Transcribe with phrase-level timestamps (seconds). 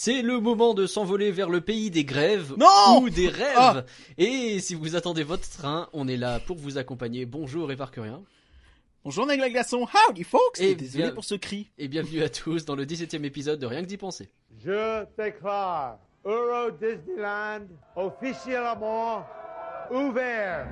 [0.00, 3.56] C'est le moment de s'envoler vers le pays des grèves Non ou des rêves.
[3.56, 3.82] Ah
[4.16, 7.26] Et si vous attendez votre train, on est là pour vous accompagner.
[7.26, 8.22] Bonjour Évarcurien.
[9.02, 11.68] Bonjour Nagla Glaçon, howdy folks Et Et désolé bien- pour ce cri.
[11.78, 14.28] Et bienvenue à tous dans le 17e épisode de Rien que d'y penser.
[14.64, 19.26] Je déclare Euro Disneyland officiellement
[19.90, 20.68] ouvert.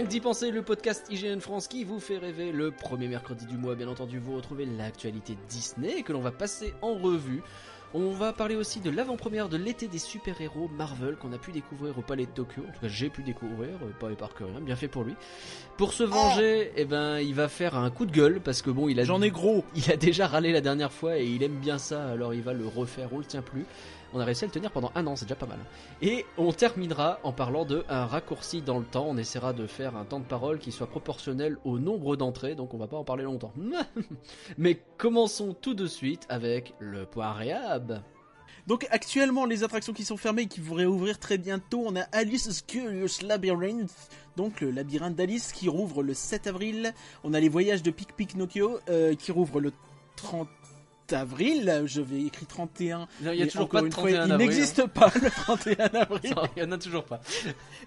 [0.00, 3.44] Rien que d'y penser, le podcast IGN France qui vous fait rêver le premier mercredi
[3.44, 3.74] du mois.
[3.74, 7.42] Bien entendu, vous retrouvez l'actualité Disney que l'on va passer en revue.
[7.92, 11.98] On va parler aussi de l'avant-première de l'été des super-héros Marvel qu'on a pu découvrir
[11.98, 12.62] au Palais de Tokyo.
[12.66, 15.16] En tout cas, j'ai pu découvrir, euh, pas épargne rien, bien fait pour lui.
[15.76, 18.88] Pour se venger, eh ben, il va faire un coup de gueule parce que bon,
[18.88, 19.66] il a J'en ai gros.
[19.74, 22.54] il a déjà râlé la dernière fois et il aime bien ça, alors il va
[22.54, 23.66] le refaire, on le tient plus.
[24.12, 25.58] On a réussi à le tenir pendant un an, c'est déjà pas mal.
[26.02, 29.06] Et on terminera en parlant de un raccourci dans le temps.
[29.08, 32.74] On essaiera de faire un temps de parole qui soit proportionnel au nombre d'entrées, donc
[32.74, 33.52] on va pas en parler longtemps.
[34.58, 38.02] Mais commençons tout de suite avec le point réhab.
[38.66, 42.02] Donc actuellement, les attractions qui sont fermées et qui vont réouvrir très bientôt, on a
[42.12, 43.90] Alice's Curious Labyrinth,
[44.36, 46.94] donc le labyrinthe d'Alice qui rouvre le 7 avril.
[47.24, 49.72] On a les voyages de Pic Pic Nokio euh, qui rouvrent le
[50.16, 50.48] 30
[51.12, 51.82] avril.
[51.86, 53.08] Je vais écrire 31.
[53.20, 55.12] Il y a mais toujours encore pas de une fois, 31 Il avril, n'existe pas
[55.22, 56.34] le 31 avril.
[56.36, 56.42] hein.
[56.56, 57.20] Il y en a toujours pas.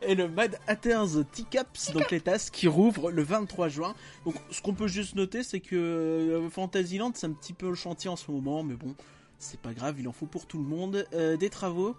[0.02, 3.96] Et le Mad Hatter's Teacups, donc les tasses, qui rouvre le 23 juin.
[4.26, 7.76] Donc ce qu'on peut juste noter, c'est que euh, Fantasyland, c'est un petit peu le
[7.76, 8.96] chantier en ce moment, mais bon,
[9.40, 11.06] c'est pas grave, il en faut pour tout le monde.
[11.14, 11.96] Euh, des travaux.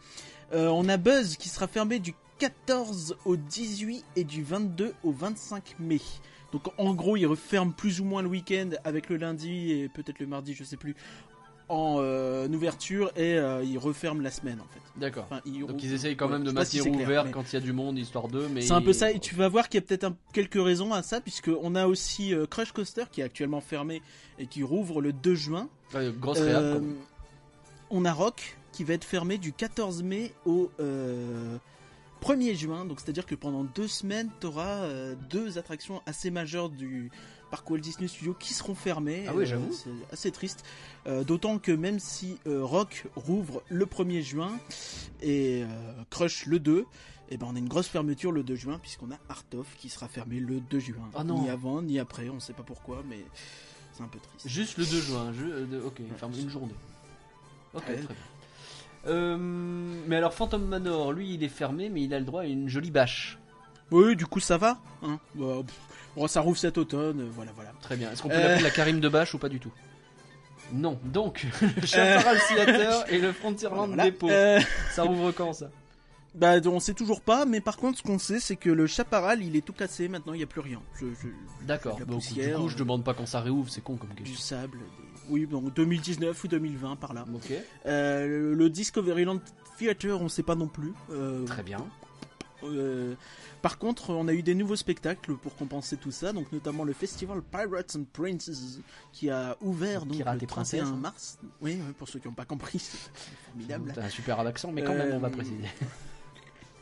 [0.52, 5.12] Euh, on a Buzz qui sera fermé du 14 au 18 et du 22 au
[5.12, 6.00] 25 mai.
[6.54, 10.20] Donc en gros, il referme plus ou moins le week-end avec le lundi et peut-être
[10.20, 10.94] le mardi, je sais plus,
[11.68, 14.80] en euh, ouverture et euh, il referme la semaine en fait.
[14.96, 15.26] D'accord.
[15.30, 17.54] Enfin, Donc ils essayent quand Ouais, même de si maintenir clair, ouvert mais- quand il
[17.54, 18.48] y a du monde, histoire d'eux.
[18.52, 20.62] Mais c'est un peu ça, et tu vas voir qu'il y a peut-être un- quelques
[20.62, 24.00] raisons à ça, puisqu'on a aussi euh, Crush Coaster qui est actuellement fermé
[24.38, 25.68] et qui rouvre le 2 juin.
[25.92, 26.84] Ouais, grosse réhab.
[27.90, 31.56] On a Rock qui va être fermé du 14 mai au euh,
[32.24, 34.86] 1er juin, donc c'est-à-dire que pendant deux semaines, tu auras
[35.30, 37.10] deux attractions assez majeures du
[37.50, 39.26] parc Walt Disney Studios qui seront fermées.
[39.28, 39.72] Ah oui, Euh, j'avoue.
[39.72, 40.64] c'est assez triste.
[41.06, 44.58] Euh, D'autant que même si euh, Rock rouvre le 1er juin
[45.20, 45.66] et euh,
[46.10, 46.86] Crush le 2,
[47.30, 49.88] et ben on a une grosse fermeture le 2 juin puisqu'on a Art of qui
[49.88, 51.08] sera fermé le 2 juin.
[51.14, 51.42] Ah non.
[51.42, 53.24] Ni avant ni après, on sait pas pourquoi, mais
[53.92, 54.48] c'est un peu triste.
[54.48, 55.32] Juste le 2 juin.
[55.32, 55.44] Je...
[55.44, 56.74] euh, Ok, ferme une journée.
[57.74, 57.96] Ok, Ouais.
[57.96, 58.16] très bien.
[59.06, 59.36] Euh,
[60.06, 62.68] mais alors Phantom Manor, lui, il est fermé, mais il a le droit à une
[62.68, 63.38] jolie bâche.
[63.90, 64.78] Oui, du coup ça va.
[65.02, 65.76] Hein Bah, pff,
[66.16, 67.72] bon, ça rouvre cet automne, euh, voilà, voilà.
[67.82, 68.10] Très bien.
[68.10, 68.40] Est-ce qu'on peut Euh.
[68.48, 69.72] l'appeler la Karim de bâche ou pas du tout?
[70.72, 70.98] Non.
[71.04, 71.46] Donc,
[71.80, 72.38] le Chaparral
[73.10, 74.06] et le Frontierland Voilà.
[74.06, 74.30] Depot.
[74.30, 74.60] Euh,
[74.90, 75.66] Ça rouvre quand ça?
[76.34, 79.40] Bah, on sait toujours pas, mais par contre, ce qu'on sait, c'est que le chaparral,
[79.44, 80.08] il est tout cassé.
[80.08, 80.80] Maintenant, il y a plus rien.
[81.62, 81.98] D'accord.
[82.06, 84.40] Donc, du coup, je euh, demande pas quand ça réouvre, c'est con comme du question.
[84.40, 84.78] sable.
[84.78, 87.24] des- Oui, donc 2019 ou 2020 par là.
[87.34, 87.52] Ok.
[87.86, 89.40] Euh, le, Discoveryland
[89.78, 90.92] Theater, on sait pas non plus.
[91.10, 91.84] Euh, Très bien.
[92.62, 93.14] euh,
[93.62, 96.92] par contre, on a eu des nouveaux spectacles pour compenser tout ça, donc notamment le
[96.92, 98.80] festival Pirates and Princesses
[99.12, 101.00] qui a ouvert donc Pirates le et 31 princesses.
[101.00, 101.38] mars.
[101.62, 102.98] Oui, oui, pour ceux qui n'ont pas compris, c'est
[103.50, 103.94] formidable.
[103.96, 105.56] Un super accent, mais quand même, on va Euh, préciser.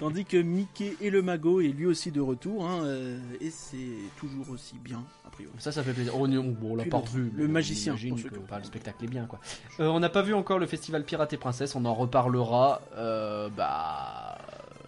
[0.02, 3.76] Tandis que Mickey et le Mago est lui aussi de retour, hein, euh, et c'est
[4.18, 5.54] toujours aussi bien, a priori.
[5.58, 6.18] Ça, ça fait plaisir.
[6.18, 7.30] Oh, bon, on l'a pas revu.
[7.36, 9.38] le mais magicien, on pour ceux que, le spectacle est bien, quoi.
[9.78, 11.76] Euh, on n'a pas vu encore le festival Pirates et Princesses.
[11.76, 12.82] On en reparlera.
[12.96, 14.38] Euh, bah.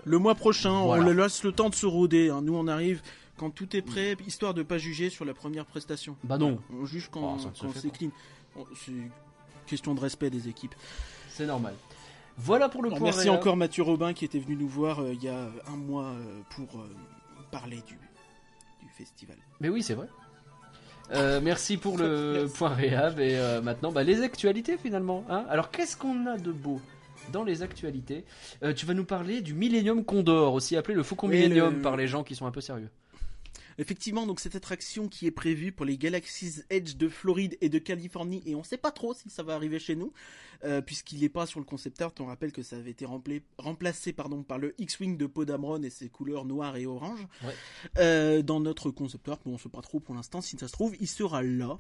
[0.05, 1.05] Le mois prochain, Voilà.
[1.05, 2.31] on le laisse le temps de se rôder.
[2.31, 2.43] hein.
[2.43, 3.01] Nous, on arrive
[3.37, 6.17] quand tout est prêt, histoire de pas juger sur la première prestation.
[6.25, 6.59] Bah non.
[6.77, 8.11] On juge quand, Oh, ne quand c'est clean.
[8.75, 8.93] C'est
[9.69, 10.75] question de respect des équipes.
[11.29, 11.75] C'est normal.
[12.37, 12.99] Voilà pour le point.
[13.01, 13.39] merci réel.
[13.39, 16.41] encore Mathieu Robin qui était venu nous voir euh, il y a un mois euh,
[16.51, 16.87] pour euh,
[17.51, 19.37] parler du, du festival.
[19.61, 20.09] Mais oui, c'est vrai.
[21.43, 22.55] Merci pour le Merci.
[22.57, 25.25] point réhab et maintenant bah, les actualités finalement.
[25.29, 26.81] Hein Alors qu'est-ce qu'on a de beau
[27.33, 28.25] dans les actualités?
[28.75, 31.97] Tu vas nous parler du Millennium Condor, aussi appelé le Faucon Oui, Millennium le- par
[31.97, 32.89] les gens qui sont un peu sérieux.
[33.79, 37.79] Effectivement, donc cette attraction qui est prévue pour les Galaxy's Edge de Floride et de
[37.79, 40.13] Californie, et on sait pas trop si ça va arriver chez nous,
[40.65, 42.13] euh, puisqu'il n'est pas sur le concept art.
[42.21, 45.91] On rappelle que ça avait été rempla- remplacé pardon, par le X-Wing de Podamron et
[45.91, 47.27] ses couleurs noires et orange.
[47.45, 47.55] Ouais.
[47.99, 50.73] Euh, dans notre concept art, bon, on sait pas trop pour l'instant, si ça se
[50.73, 51.79] trouve, il sera là.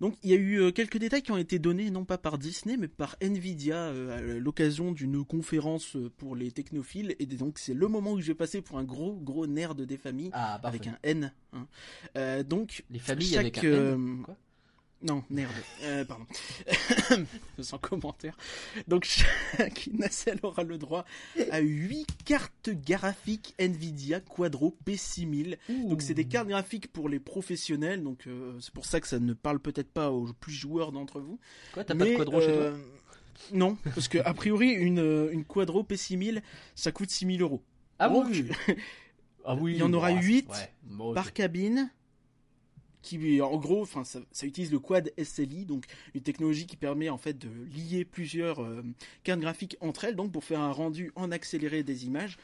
[0.00, 2.38] Donc il y a eu euh, quelques détails qui ont été donnés, non pas par
[2.38, 7.74] Disney, mais par Nvidia euh, à l'occasion d'une conférence pour les technophiles, et donc c'est
[7.74, 10.86] le moment où je vais passer pour un gros gros nerd des familles Ah, avec
[10.86, 11.21] un N.
[11.52, 11.66] hein.
[12.16, 14.22] Euh, donc Les familles chaque, avec un euh, N.
[14.24, 14.36] Quoi?
[15.02, 15.52] Non, merde.
[15.82, 16.26] Euh, pardon.
[17.58, 18.36] Sans commentaire.
[18.86, 21.04] Donc, chaque nacelle aura le droit
[21.50, 25.58] à 8 cartes graphiques Nvidia Quadro P6000.
[25.88, 28.02] Donc, c'est des cartes graphiques pour les professionnels.
[28.02, 31.20] Donc, euh, c'est pour ça que ça ne parle peut-être pas aux plus joueurs d'entre
[31.20, 31.40] vous.
[31.74, 32.72] Quoi, t'as pas de quadro chez toi?
[33.52, 36.42] Non, parce que a priori, une, une Quadro P6000,
[36.76, 37.60] ça coûte 6000 euros.
[37.98, 38.46] Ah oui.
[39.44, 39.72] Ah oui.
[39.72, 40.72] il y en aura bah, huit ouais.
[40.84, 41.14] Bon, ok.
[41.14, 41.90] par cabine
[43.02, 47.08] qui en gros enfin ça, ça utilise le quad SLI donc une technologie qui permet
[47.08, 48.82] en fait de lier plusieurs euh,
[49.24, 52.36] cartes graphiques entre elles donc pour faire un rendu en accéléré des images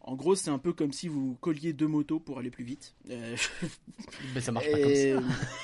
[0.00, 2.96] en gros c'est un peu comme si vous colliez deux motos pour aller plus vite
[3.10, 3.36] Euh,
[4.34, 5.20] Mais ça marche pas comme ça.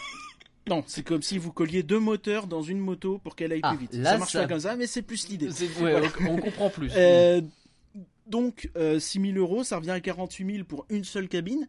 [0.69, 3.70] non c'est comme si vous colliez deux moteurs dans une moto pour qu'elle aille Ah,
[3.70, 5.48] plus vite là, ça marche ça- pas comme ça mais c'est plus l'idée
[5.80, 6.92] on, on comprend plus.
[6.94, 7.40] euh,
[8.28, 11.66] donc, euh, 6 000 euros, ça revient à 48 000 pour une seule cabine.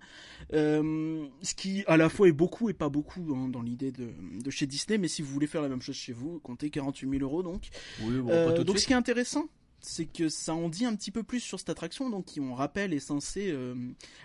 [0.54, 4.10] Euh, ce qui, à la fois, est beaucoup et pas beaucoup hein, dans l'idée de,
[4.44, 4.98] de chez Disney.
[4.98, 7.44] Mais si vous voulez faire la même chose chez vous, comptez 48 000 euros.
[7.44, 7.70] Donc,
[8.02, 9.48] Oui, bon, Euh, donc ce qui est intéressant,
[9.80, 12.10] c'est que ça en dit un petit peu plus sur cette attraction.
[12.10, 13.76] Donc, qui, on rappelle, est censé euh,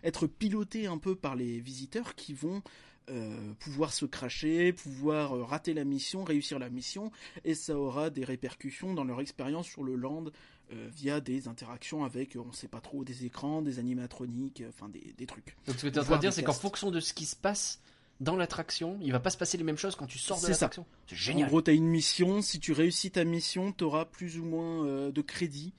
[0.02, 2.62] être piloté un peu par les visiteurs qui vont
[3.10, 7.12] euh, pouvoir se cracher, pouvoir euh, rater la mission, réussir la mission,
[7.44, 10.24] et ça aura des répercussions dans leur expérience sur le land
[10.72, 15.14] euh, via des interactions avec, on sait pas trop, des écrans, des animatroniques, enfin des,
[15.18, 15.56] des trucs.
[15.66, 17.26] Donc ce que tu es en train de dire, c'est qu'en fonction de ce qui
[17.26, 17.80] se passe
[18.20, 20.86] dans l'attraction, il va pas se passer les mêmes choses quand tu sors de l'attraction.
[21.06, 21.48] C'est En génial.
[21.48, 24.86] gros, tu as une mission, si tu réussis ta mission, tu auras plus ou moins
[24.86, 25.74] euh, de crédits.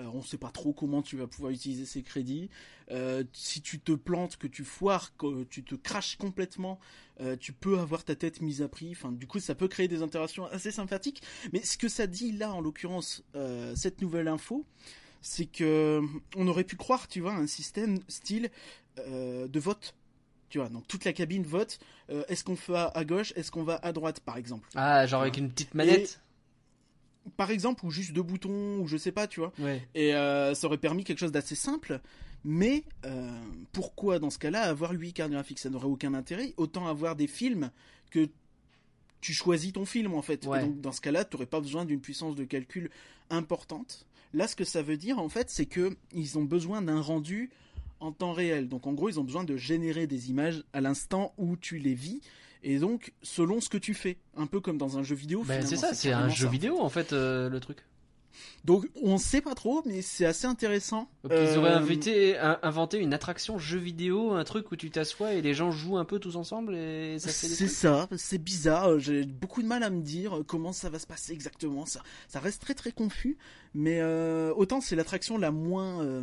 [0.00, 2.50] Euh, on sait pas trop comment tu vas pouvoir utiliser ces crédits.
[2.90, 6.80] Euh, si tu te plantes, que tu foires, que tu te craches complètement,
[7.20, 8.90] euh, tu peux avoir ta tête mise à prix.
[8.92, 11.22] Enfin, du coup, ça peut créer des interactions assez sympathiques.
[11.52, 13.22] Mais ce que ça dit là, en l'occurrence,
[13.76, 14.64] cette nouvelle info,
[15.20, 16.00] c'est que
[16.36, 18.50] on aurait pu croire, tu vois, un système style
[18.96, 19.94] de vote.
[20.50, 21.78] Tu vois, donc toute la cabine vote.
[22.10, 24.68] Euh, est-ce qu'on va à gauche, est-ce qu'on va à droite, par exemple?
[24.74, 26.20] Ah, genre avec une petite manette?
[27.36, 29.52] Par exemple, ou juste deux boutons, ou je sais pas, tu vois.
[29.58, 29.86] Ouais.
[29.94, 32.00] Et euh, ça aurait permis quelque chose d'assez simple.
[32.44, 33.30] Mais euh,
[33.72, 35.58] pourquoi dans ce cas-là avoir 8 cartes graphiques?
[35.58, 36.54] Ça n'aurait aucun intérêt.
[36.56, 37.70] Autant avoir des films
[38.10, 38.28] que
[39.20, 40.44] tu choisis ton film en fait.
[40.44, 42.90] Et donc dans ce cas-là, tu n'aurais pas besoin d'une puissance de calcul
[43.28, 44.06] importante.
[44.32, 47.50] Là, ce que ça veut dire en fait, c'est que ils ont besoin d'un rendu
[48.00, 48.68] en temps réel.
[48.68, 51.94] Donc en gros, ils ont besoin de générer des images à l'instant où tu les
[51.94, 52.22] vis.
[52.62, 55.40] Et donc, selon ce que tu fais, un peu comme dans un jeu vidéo.
[55.44, 56.50] Ben, finalement, c'est ça, c'est un jeu ça.
[56.50, 57.78] vidéo en fait, euh, le truc.
[58.64, 61.08] Donc on sait pas trop, mais c'est assez intéressant.
[61.24, 65.34] Donc ils auraient Euh, invité, inventé une attraction jeu vidéo, un truc où tu t'assois
[65.34, 68.42] et les gens jouent un peu tous ensemble et ça fait des C'est ça, c'est
[68.42, 68.98] bizarre.
[68.98, 71.86] J'ai beaucoup de mal à me dire comment ça va se passer exactement.
[71.86, 73.38] Ça, ça reste très très confus.
[73.74, 76.22] Mais euh, autant c'est l'attraction la moins euh,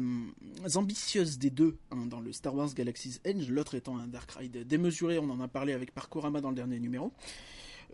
[0.75, 4.67] ambitieuse des deux hein, dans le Star Wars Galaxy's Edge, l'autre étant un Dark Ride
[4.67, 5.17] démesuré.
[5.17, 7.11] On en a parlé avec Parkorama dans le dernier numéro.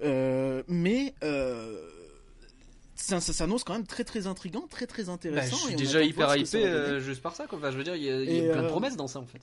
[0.04, 1.88] Euh, mais euh,
[3.04, 5.58] ça, ça s'annonce quand même très très intrigant, très très Bah, intéressant.
[5.58, 7.58] je suis et déjà hyper hypé euh, juste par ça quoi.
[7.58, 9.20] Enfin, je veux dire, il y a, y a plein de euh, promesses dans ça
[9.20, 9.42] en fait.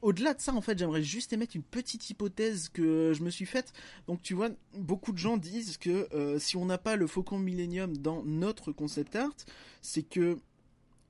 [0.00, 3.46] Au-delà de ça, en fait, j'aimerais juste émettre une petite hypothèse que je me suis
[3.46, 3.72] faite.
[4.06, 7.36] Donc, tu vois, beaucoup de gens disent que euh, si on n'a pas le Faucon
[7.40, 9.32] Millennium dans notre concept art,
[9.82, 10.38] c'est que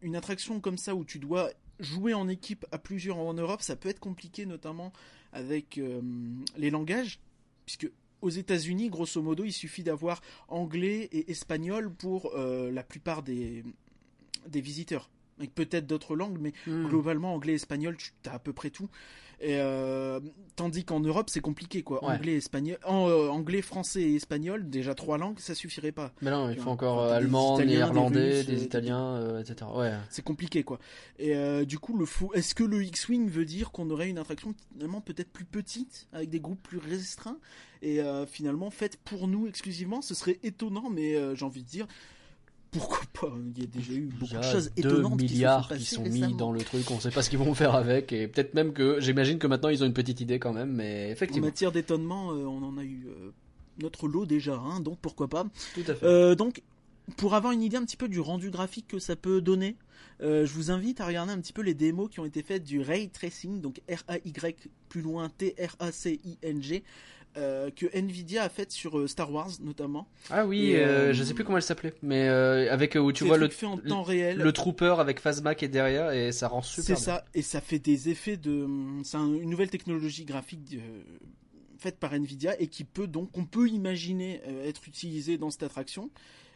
[0.00, 1.50] une attraction comme ça où tu dois
[1.80, 4.90] jouer en équipe à plusieurs en Europe, ça peut être compliqué, notamment
[5.34, 6.00] avec euh,
[6.56, 7.20] les langages,
[7.66, 13.22] puisque aux États-Unis, grosso modo, il suffit d'avoir anglais et espagnol pour euh, la plupart
[13.22, 13.64] des,
[14.48, 15.08] des visiteurs.
[15.38, 16.86] Avec peut-être d'autres langues, mais Hmm.
[16.88, 18.88] globalement anglais espagnol tu as à peu près tout
[19.40, 20.18] et euh,
[20.56, 22.14] tandis qu'en Europe c'est compliqué quoi Ouais.
[22.14, 26.32] anglais espagnol en, euh, anglais français et espagnol déjà trois langues ça suffirait pas Mais
[26.32, 29.70] non, il faut encore enfin, des allemand, des néerlandais, des euh, Italiens, euh, etc.
[29.76, 29.92] Ouais.
[30.10, 30.80] c'est compliqué quoi
[31.20, 34.18] et euh, du coup le fou est-ce que le X-wing veut dire qu'on aurait une
[34.18, 37.38] attraction finalement peut-être plus petite avec des groupes plus restreints?
[37.80, 41.86] Et finalement faite pour nous exclusivement ce serait étonnant mais j'ai envie de dire
[42.70, 45.68] pourquoi pas il y a déjà eu beaucoup y de a choses 2 étonnantes milliards
[45.68, 47.54] qui qui se sont sont, mis dans le truc, on sait pas ce qu'ils vont
[47.54, 50.52] faire avec, et peut-être même que, j'imagine que maintenant ils ont une petite idée quand
[50.52, 53.30] même, mais En effectivement, matière d'étonnement, euh, on en a eu euh,
[53.80, 55.44] notre lot déjà, hein, donc pourquoi pas.
[55.74, 56.04] tout à fait.
[56.04, 56.62] Euh, donc,
[57.16, 59.76] pour avoir une idée un petit peu du rendu graphique que ça peut donner,
[60.20, 62.64] euh, je vous invite à regarder un petit peu les démos qui ont été faites
[62.64, 66.82] du ray tracing, donc R-A-Y plus loin T-R-A-C-I-N-G,
[67.38, 70.08] euh, que Nvidia a fait sur euh, Star Wars notamment.
[70.30, 73.38] ah oui, et, euh, je sais plus comment elle s'appelait, mais avec où tu vois
[73.38, 74.38] le, trucs fait en temps réel.
[74.38, 76.84] le trooper avec Phasma qui est derrière et ça rend super.
[76.84, 78.66] C'est ça, et ça fait des effets de.
[79.04, 80.76] C'est un- une nouvelle technologie graphique
[81.78, 86.10] faite par Nvidia et qui peut donc, on peut imaginer être utilisée dans cette attraction.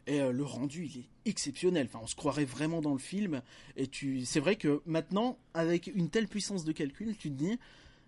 [0.06, 1.86] Et euh, le rendu, il est exceptionnel.
[1.88, 3.40] Enfin, on se croirait vraiment dans le film.
[3.76, 7.58] Et tu, c'est vrai que maintenant, avec une telle puissance de calcul, tu te dis,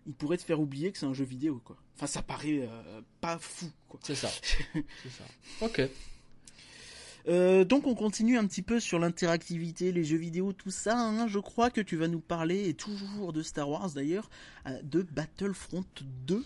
[0.06, 1.76] il pourrait te faire oublier que c'est un jeu vidéo, quoi.
[1.96, 4.00] Enfin, ça paraît euh, pas fou, quoi.
[4.02, 4.30] C'est ça.
[4.74, 5.24] c'est ça.
[5.60, 5.82] Ok.
[7.26, 10.98] Euh, donc on continue un petit peu sur l'interactivité, les jeux vidéo, tout ça.
[10.98, 11.26] hein.
[11.26, 14.28] Je crois que tu vas nous parler, et toujours de Star Wars d'ailleurs,
[14.66, 15.84] euh, de Battlefront
[16.26, 16.44] 2.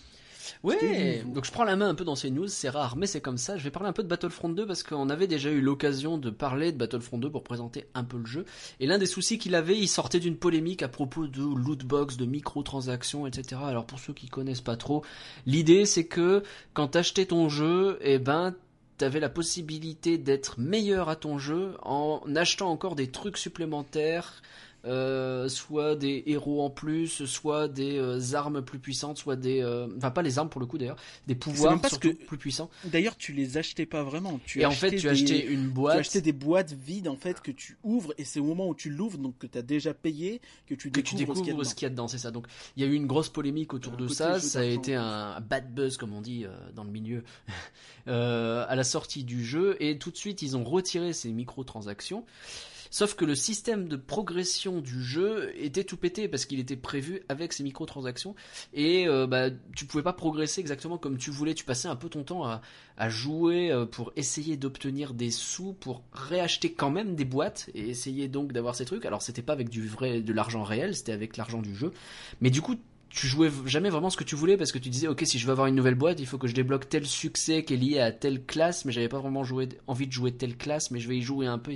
[0.63, 3.21] Ouais, donc je prends la main un peu dans ces news, c'est rare, mais c'est
[3.21, 3.57] comme ça.
[3.57, 6.29] Je vais parler un peu de Battlefront 2 parce qu'on avait déjà eu l'occasion de
[6.29, 8.45] parler de Battlefront 2 pour présenter un peu le jeu.
[8.79, 12.25] Et l'un des soucis qu'il avait, il sortait d'une polémique à propos de lootbox, de
[12.25, 13.61] microtransactions, etc.
[13.65, 15.03] Alors pour ceux qui connaissent pas trop,
[15.45, 16.43] l'idée c'est que
[16.73, 18.55] quand t'achetais ton jeu, eh ben
[18.97, 24.41] t'avais la possibilité d'être meilleur à ton jeu en achetant encore des trucs supplémentaires.
[24.85, 29.87] Euh, soit des héros en plus, soit des euh, armes plus puissantes, soit des, euh,
[29.97, 30.95] enfin pas les armes pour le coup d'ailleurs,
[31.27, 32.69] des pouvoirs même pas ce surtout que- plus puissants.
[32.85, 34.39] D'ailleurs, tu les achetais pas vraiment.
[34.45, 37.15] Tu Et en fait, tu des- achetais une Tu boîte achetais des boîtes vides en
[37.17, 39.61] fait que tu ouvres et c'est au moment où tu l'ouvres donc que tu as
[39.61, 41.69] déjà payé que tu que tu découvres, ce qu'il y a découvres dedans.
[41.69, 42.31] ce qu'il y a dedans, c'est ça.
[42.31, 45.39] Donc il y a eu une grosse polémique autour de ça, ça a été un,
[45.41, 47.23] bad buzz comme on dit euh, dans le milieu
[48.07, 52.25] euh, à la sortie du jeu et tout de suite ils ont retiré ces microtransactions.
[52.89, 57.21] Sauf que le système de progression du jeu était tout pété parce qu'il était prévu
[57.29, 58.35] avec ces microtransactions
[58.73, 61.53] et euh, bah, tu pouvais pas progresser exactement comme tu voulais.
[61.53, 62.61] Tu passais un peu ton temps à,
[62.97, 67.89] à jouer euh, pour essayer d'obtenir des sous pour réacheter quand même des boîtes et
[67.89, 69.05] essayer donc d'avoir ces trucs.
[69.05, 71.91] Alors c'était pas avec du vrai de l'argent réel, c'était avec l'argent du jeu.
[72.41, 72.75] Mais du coup,
[73.09, 75.45] tu jouais jamais vraiment ce que tu voulais parce que tu disais OK, si je
[75.45, 77.99] veux avoir une nouvelle boîte, il faut que je débloque tel succès qui est lié
[77.99, 81.07] à telle classe, mais j'avais pas vraiment joué envie de jouer telle classe, mais je
[81.07, 81.73] vais y jouer un peu.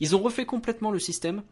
[0.00, 1.42] Ils ont refait complètement le système.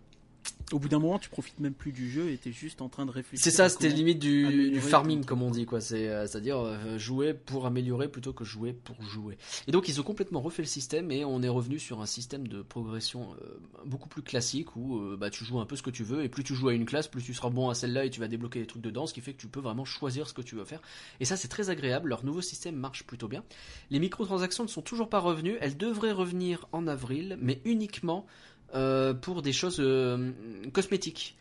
[0.73, 3.05] Au bout d'un moment, tu profites même plus du jeu et t'es juste en train
[3.05, 3.45] de réfléchir.
[3.45, 5.79] C'est ça, c'était limite du, du farming comme on dit quoi.
[5.93, 9.37] Euh, c'est-à-dire euh, jouer pour améliorer plutôt que jouer pour jouer.
[9.69, 12.49] Et donc ils ont complètement refait le système et on est revenu sur un système
[12.49, 15.91] de progression euh, beaucoup plus classique où euh, bah, tu joues un peu ce que
[15.91, 18.07] tu veux et plus tu joues à une classe, plus tu seras bon à celle-là
[18.07, 20.29] et tu vas débloquer des trucs dedans, ce qui fait que tu peux vraiment choisir
[20.29, 20.81] ce que tu veux faire.
[21.21, 22.09] Et ça c'est très agréable.
[22.09, 23.45] Leur nouveau système marche plutôt bien.
[23.91, 25.57] Les microtransactions ne sont toujours pas revenues.
[25.61, 28.27] Elles devraient revenir en avril, mais uniquement
[29.21, 30.33] pour des choses euh,
[30.73, 31.37] cosmétiques.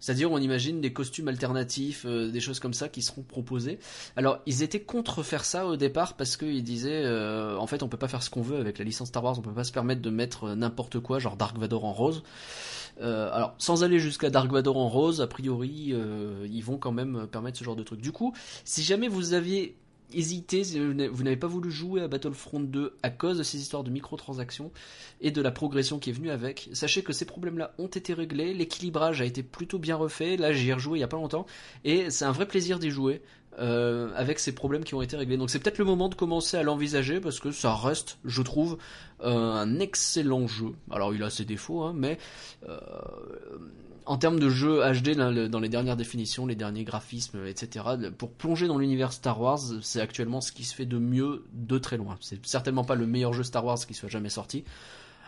[0.00, 3.78] C'est-à-dire, on imagine des costumes alternatifs, euh, des choses comme ça qui seront proposées.
[4.16, 7.88] Alors, ils étaient contre faire ça au départ parce qu'ils disaient, euh, en fait, on
[7.88, 9.72] peut pas faire ce qu'on veut avec la licence Star Wars, on peut pas se
[9.72, 12.22] permettre de mettre euh, n'importe quoi, genre Dark Vador en rose.
[13.00, 16.92] Euh, alors, sans aller jusqu'à Dark Vador en rose, a priori, euh, ils vont quand
[16.92, 18.00] même permettre ce genre de truc.
[18.00, 19.76] Du coup, si jamais vous aviez
[20.12, 23.42] hésité, si vous n'avez- vous n'avez pas voulu jouer à Battlefront 2 à cause de
[23.42, 24.70] ces histoires de microtransactions
[25.20, 28.54] et de la progression qui est venue avec, sachez que ces problèmes-là ont été réglés,
[28.54, 31.46] l'équilibrage a été plutôt bien refait, là j'y ai rejoué il y a pas longtemps,
[31.84, 33.22] et c'est un vrai plaisir d'y jouer.
[33.60, 35.36] euh, avec ces problèmes qui ont été réglés.
[35.36, 38.78] Donc c'est peut-être le moment de commencer à l'envisager parce que ça reste, je trouve,
[39.24, 40.74] euh, un excellent jeu.
[40.92, 42.18] Alors il a ses défauts, hein, mais
[42.68, 42.78] euh,
[44.08, 45.14] en termes de jeu HD,
[45.50, 47.84] dans les dernières définitions, les derniers graphismes, etc.,
[48.16, 51.76] pour plonger dans l'univers Star Wars, c'est actuellement ce qui se fait de mieux de
[51.78, 52.16] très loin.
[52.20, 54.64] C'est certainement pas le meilleur jeu Star Wars qui soit jamais sorti,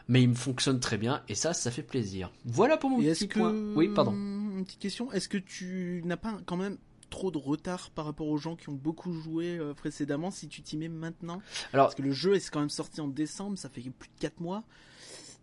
[0.08, 2.30] mais il me fonctionne très bien et ça, ça fait plaisir.
[2.46, 3.54] Voilà pour mon Et petit que point.
[3.76, 4.12] Oui, pardon.
[4.12, 5.12] Une petite question.
[5.12, 6.78] Est-ce que tu n'as pas quand même
[7.10, 10.62] trop de retard par rapport aux gens qui ont beaucoup joué euh, précédemment si tu
[10.62, 11.42] t'y mets maintenant?
[11.74, 14.20] Alors, Parce que le jeu est quand même sorti en décembre, ça fait plus de
[14.20, 14.64] 4 mois.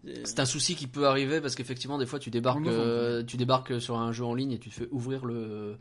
[0.08, 3.38] Euh, C'est un souci qui peut arriver parce qu'effectivement des fois tu débarques euh, tu
[3.38, 5.78] débarques sur un jeu en ligne et tu te fais ouvrir le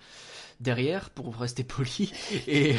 [0.60, 2.12] derrière pour rester poli.
[2.46, 2.76] Et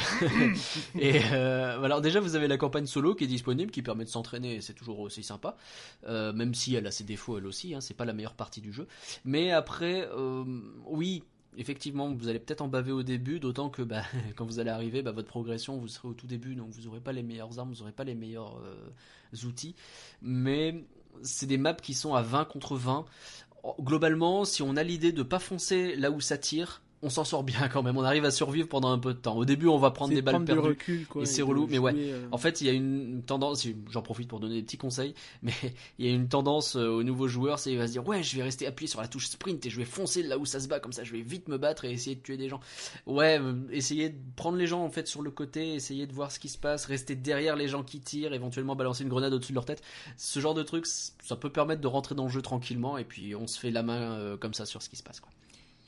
[0.98, 4.10] et euh, alors déjà vous avez la campagne solo qui est disponible qui permet de
[4.10, 5.56] s'entraîner et c'est toujours aussi sympa.
[6.08, 8.62] Euh, même si elle a ses défauts elle aussi hein, c'est pas la meilleure partie
[8.62, 8.88] du jeu.
[9.25, 10.08] Mais après
[10.86, 11.24] oui
[11.60, 14.04] Effectivement, vous allez peut-être en baver au début, d'autant que bah,
[14.36, 17.00] quand vous allez arriver, bah, votre progression, vous serez au tout début, donc vous n'aurez
[17.00, 19.75] pas les meilleures armes, vous n'aurez pas les meilleurs euh, outils.
[20.22, 20.86] Mais
[21.24, 23.06] c'est des maps qui sont à 20 contre 20.
[23.82, 27.44] Globalement, si on a l'idée de pas foncer là où ça tire, on s'en sort
[27.44, 27.98] bien quand même.
[27.98, 29.36] On arrive à survivre pendant un peu de temps.
[29.36, 30.70] Au début, on va prendre des de balles prendre du perdues.
[30.70, 31.94] recul, quoi, et c'est relou, mais ouais.
[31.96, 35.13] euh, En fait, il y a une tendance, j'en profite pour donner des petits conseils,
[35.42, 35.54] mais
[36.00, 38.24] il y a une tendance euh, aux nouveaux joueurs, c'est il va se dire ouais,
[38.24, 40.60] je vais rester appuyé sur la touche sprint et je vais foncer là où ça
[40.60, 42.60] se bat, comme ça je vais vite me battre et essayer de tuer des gens.
[43.06, 46.32] Ouais, euh, essayer de prendre les gens en fait sur le côté, essayer de voir
[46.32, 49.51] ce qui se passe, rester derrière les gens qui tirent, éventuellement balancer une grenade au-dessus
[49.51, 49.82] de leur tête.
[50.18, 53.36] Ce genre de trucs, ça peut permettre de rentrer dans le jeu tranquillement et puis
[53.36, 55.20] on se fait la main euh, comme ça sur ce qui se passe.
[55.20, 55.32] Quoi.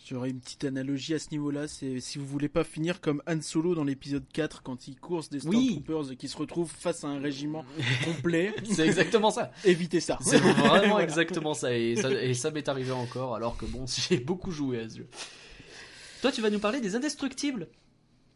[0.09, 3.41] J'aurais une petite analogie à ce niveau-là, c'est si vous voulez pas finir comme Han
[3.41, 5.73] Solo dans l'épisode 4 quand il course des Oui.
[5.83, 7.63] Stormtroopers et qui se retrouve face à un régiment
[8.05, 9.51] complet, C'est exactement ça.
[9.65, 10.17] évitez ça.
[10.21, 11.03] C'est vraiment Voilà.
[11.03, 11.77] exactement ça.
[11.77, 14.97] Et ça, et ça m'est arrivé encore, alors que bon, j'ai beaucoup joué à ce
[14.97, 15.07] jeu.
[16.23, 17.67] Toi, tu vas nous parler des indestructibles.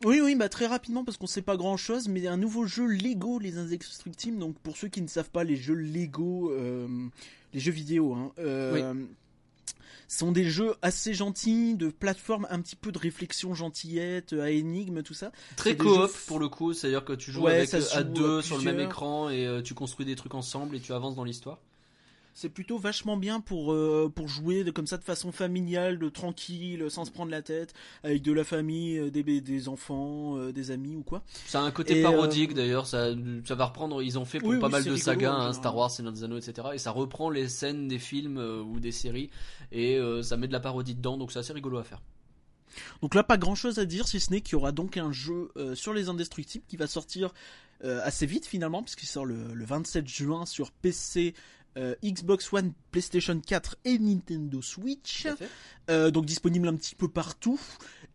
[0.06, 2.86] Oui, oui, bah très rapidement parce qu'on sait pas grand chose, mais un nouveau jeu
[2.86, 4.38] Lego, les Indestructibles.
[4.38, 6.88] Donc pour ceux qui ne savent pas, les jeux Lego, euh,
[7.54, 8.94] les jeux vidéo, hein, euh,
[10.08, 15.04] sont des jeux assez gentils, de plateforme, un petit peu de réflexion gentillette, à énigme,
[15.04, 15.32] tout ça.
[15.56, 18.40] Très coop jeux- pour le coup, c'est-à-dire que tu joues Ouais, avec, euh, à deux
[18.40, 21.16] à sur le même écran et euh, tu construis des trucs ensemble et tu avances
[21.16, 21.60] dans l'histoire.
[22.34, 26.10] C'est plutôt vachement bien pour euh, pour jouer de, comme ça de façon familiale, de
[26.10, 27.74] tranquille, sans se prendre la tête,
[28.04, 31.24] avec de la famille, euh, des, des enfants, euh, des amis ou quoi.
[31.46, 33.10] Ça a un côté Et, parodique d'ailleurs, ça,
[33.46, 35.54] ça va reprendre, ils ont fait pour Oui, pas oui, mal de rigolo, sagas, hein.
[35.54, 36.70] Star Wars, Seigneur des Anneaux, etc.
[36.74, 39.30] Et ça reprend les scènes des films ou des séries
[39.72, 42.02] et ça met de la parodie dedans, donc c'est assez rigolo à faire.
[43.02, 45.12] Donc là, pas grand chose à dire, si ce n'est qu'il y aura donc un
[45.12, 47.34] jeu euh, sur les indestructibles qui va sortir
[47.84, 51.34] euh, assez vite finalement, puisqu'il sort le, le 27 juin sur PC,
[51.78, 55.28] euh, Xbox One, PlayStation 4 et Nintendo Switch.
[55.90, 57.60] Euh, donc disponible un petit peu partout.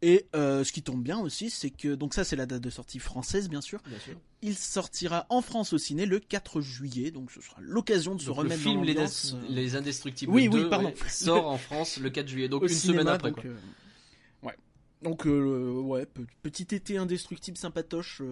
[0.01, 2.71] Et euh, ce qui tombe bien aussi, c'est que donc ça c'est la date de
[2.71, 3.81] sortie française bien sûr.
[3.87, 4.15] Bien sûr.
[4.43, 8.27] Il sortira en France au ciné le 4 juillet, donc ce sera l'occasion de se
[8.27, 9.35] Donc, le remettre film dans les, l'ambiance.
[9.35, 10.91] Euh, les Indestructibles Oui, 2 oui, pardon.
[10.91, 13.31] ouais, sort en France le 4 juillet, donc au une cinéma, semaine après.
[13.33, 13.51] donc, quoi.
[14.45, 14.57] ouais.
[15.03, 18.23] Donc ouais, pe- petit été indestructible sympatoche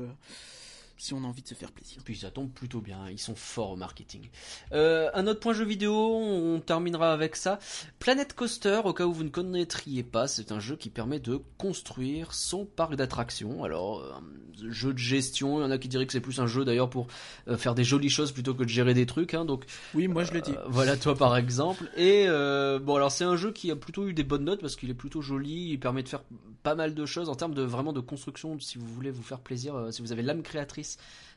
[0.98, 1.98] si on a envie de se faire plaisir.
[2.04, 4.28] Puis ça tombe plutôt bien, ils sont forts au marketing.
[4.72, 7.58] Euh, un autre point jeu vidéo, on terminera avec ça.
[7.98, 11.40] Planet Coaster, au cas où vous ne connaîtriez pas, c'est un jeu qui permet de
[11.58, 13.64] construire son parc d'attractions.
[13.64, 16.46] Alors, un jeu de gestion, il y en a qui diraient que c'est plus un
[16.46, 17.06] jeu d'ailleurs pour
[17.48, 19.34] euh, faire des jolies choses plutôt que de gérer des trucs.
[19.34, 20.52] Hein, donc Oui, moi je le dis.
[20.52, 21.90] euh, voilà toi par exemple.
[21.96, 24.76] Et euh, bon alors c'est un jeu qui a plutôt eu des bonnes notes parce
[24.76, 26.22] qu'il est plutôt joli, il permet de faire
[26.62, 28.58] pas mal de choses en termes de vraiment de construction.
[28.60, 30.85] Si vous voulez vous faire plaisir, euh, si vous avez l'âme créatrice,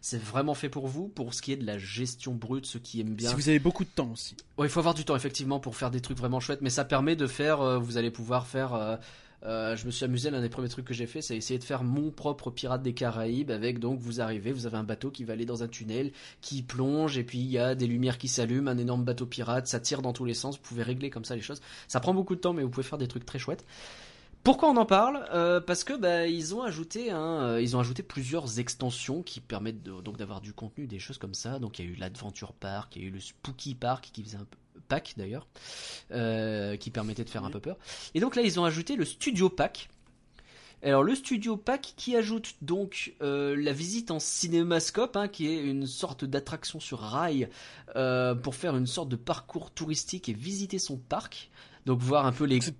[0.01, 1.07] c'est vraiment fait pour vous.
[1.07, 3.29] Pour ce qui est de la gestion brute, ceux qui aiment bien.
[3.29, 4.35] Si vous avez beaucoup de temps aussi.
[4.57, 6.85] Ouais, il faut avoir du temps effectivement pour faire des trucs vraiment chouettes, mais ça
[6.85, 7.61] permet de faire.
[7.61, 8.73] euh, vous allez pouvoir faire.
[8.73, 8.95] euh,
[9.45, 11.63] euh, je me suis amusé, l'un des premiers trucs que j'ai fait, c'est essayer de
[11.63, 15.23] faire mon propre pirate des Caraïbes avec donc vous arrivez, vous avez un bateau qui
[15.23, 18.27] va aller dans un tunnel, qui plonge et puis il y a des lumières qui
[18.27, 21.23] s'allument, un énorme bateau pirate, ça tire dans tous les sens, vous pouvez régler comme
[21.23, 21.61] ça les choses.
[21.87, 23.63] Ça prend beaucoup de temps mais vous pouvez faire des trucs très chouettes.
[24.43, 25.27] Pourquoi on en parle?
[25.33, 29.41] Euh, Parce que bah, ils ont ajouté un, euh, ils ont ajouté plusieurs extensions qui
[29.41, 31.59] permettent de- donc d'avoir du contenu, des choses comme ça.
[31.59, 34.23] Donc il y a eu l'Adventure Park, il y a eu le Spooky Park qui
[34.23, 35.45] faisait un peu pack d'ailleurs,
[36.11, 37.77] euh, qui permettait de faire un peu peur.
[38.15, 39.89] Et donc là ils ont ajouté le Studio Pack.
[40.81, 45.85] Alors le Studio Pack qui ajoute donc la visite en cinémascope, hein, qui est une
[45.85, 47.49] sorte d'attraction sur rail
[48.41, 51.51] pour faire une sorte de parcours touristique et visiter son parc.
[51.85, 52.71] Donc voir un peu les C'est-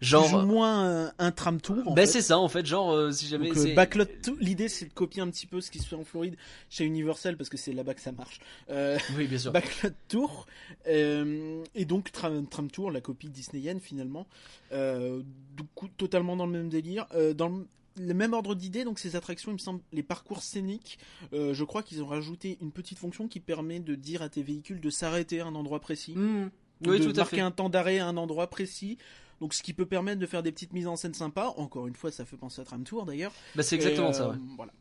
[0.00, 0.10] coulisses.
[0.10, 1.82] Plus ou Genre, moins un, un tram tour.
[1.86, 4.04] en ben c'est ça en fait, genre euh, si jamais Donc, euh, Backlot
[4.40, 6.36] l'idée c'est de copier un petit peu ce qui se fait en Floride
[6.70, 8.38] chez Universal parce que c'est là-bas que ça marche.
[8.70, 9.52] Euh, oui bien sûr.
[9.52, 10.46] Backlot Tour
[10.86, 14.26] euh, et donc Tram, Tram Tour, la copie disneyienne finalement,
[14.72, 15.22] euh,
[15.56, 17.66] du coup totalement dans le même délire, euh, dans le,
[18.00, 18.84] le même ordre d'idée.
[18.84, 20.98] Donc ces attractions, il me semble, les parcours scéniques,
[21.32, 24.42] euh, je crois qu'ils ont rajouté une petite fonction qui permet de dire à tes
[24.42, 26.48] véhicules de s'arrêter à un endroit précis, ou
[26.86, 27.42] Oui de tout à marquer fait.
[27.42, 28.98] un temps d'arrêt à un endroit précis.
[29.40, 31.54] Donc ce qui peut permettre de faire des petites mises en scène sympas.
[31.56, 33.32] Encore une fois, ça fait penser à Tram Tour d'ailleurs.
[33.54, 34.24] Bah, c'est exactement ça.
[34.24, 34.38] euh, ouais.
[34.56, 34.72] Voilà.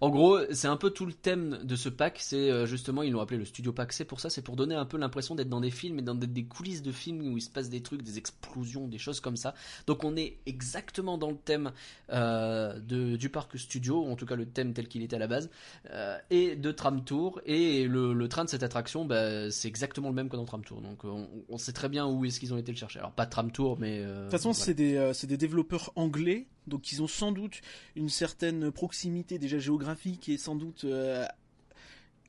[0.00, 2.18] En gros, c'est un peu tout le thème de ce pack.
[2.20, 3.92] C'est euh, justement, ils l'ont appelé le Studio Pack.
[3.92, 6.14] C'est pour ça, c'est pour donner un peu l'impression d'être dans des films et dans
[6.14, 9.36] des, coulisses de films où il se passe des trucs, des explosions, des choses comme
[9.36, 9.54] ça.
[9.86, 11.72] Donc, on est exactement dans le thème
[12.12, 15.26] euh, de, du parc studio, en tout cas le thème tel qu'il était à la
[15.28, 15.50] base,
[15.90, 17.40] euh, et de Tram Tour.
[17.46, 20.64] Et le, le train de cette attraction, bah, c'est exactement le même que dans Tram
[20.64, 20.80] Tour.
[20.80, 22.98] Donc, on, on sait très bien où est-ce qu'ils ont été le chercher.
[22.98, 24.00] Alors, pas Tram Tour, mais.
[24.00, 24.64] euh, De toute façon, voilà.
[24.64, 27.60] c'est des, c'est des développeurs anglais, donc ils ont sans doute
[27.96, 31.26] une certaine proximité déjà géographique et sans doute euh,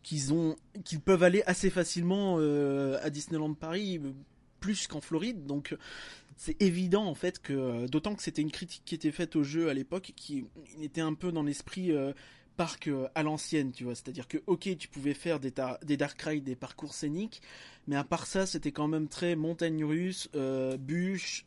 [0.02, 0.56] qu'ils ont,
[1.06, 4.02] peuvent aller assez facilement euh, à Disneyland Paris,
[4.60, 5.46] plus qu'en Floride.
[5.46, 5.76] Donc
[6.36, 9.70] c'est évident en fait que, d'autant que c'était une critique qui était faite au jeu
[9.70, 10.46] à l'époque, qui
[10.82, 12.14] était un peu dans l'esprit euh,
[12.56, 13.96] parc euh, à l'ancienne, tu vois.
[13.96, 17.42] C'est-à-dire que ok, tu pouvais faire des, dark rides, des parcours scéniques,
[17.88, 21.44] mais à part ça, c'était quand même très montagne russe, euh, bûche.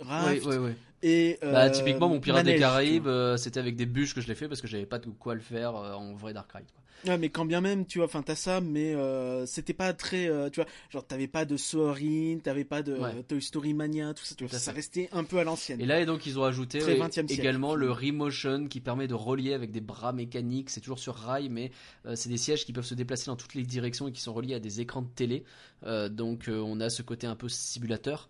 [1.02, 4.20] Et, Bah, euh, typiquement, mon Pirate des manège, Caraïbes, euh, c'était avec des bûches que
[4.20, 6.66] je l'ai fait parce que j'avais pas de quoi le faire en vrai Dark Ride.
[6.72, 6.82] quoi.
[7.06, 10.28] Ouais, mais quand bien même, tu vois, enfin, t'as ça, mais euh, c'était pas très,
[10.28, 13.22] euh, tu vois, genre, t'avais pas de Soarin, t'avais pas de Ouais.
[13.24, 15.80] Toy Story Mania, tout ça, tu vois, ça restait un peu à l'ancienne.
[15.80, 17.96] Et là, et donc, ils ont ajouté Très euh, 20e siècle, également le.
[17.96, 20.70] Remotion qui permet de relier avec des bras mécaniques.
[20.70, 21.70] C'est toujours sur rail, mais
[22.04, 24.34] euh, c'est des sièges qui peuvent se déplacer dans toutes les directions et qui sont
[24.34, 25.44] reliés à des écrans de télé.
[25.84, 28.28] Euh, donc, euh, on a ce côté un peu simulateur.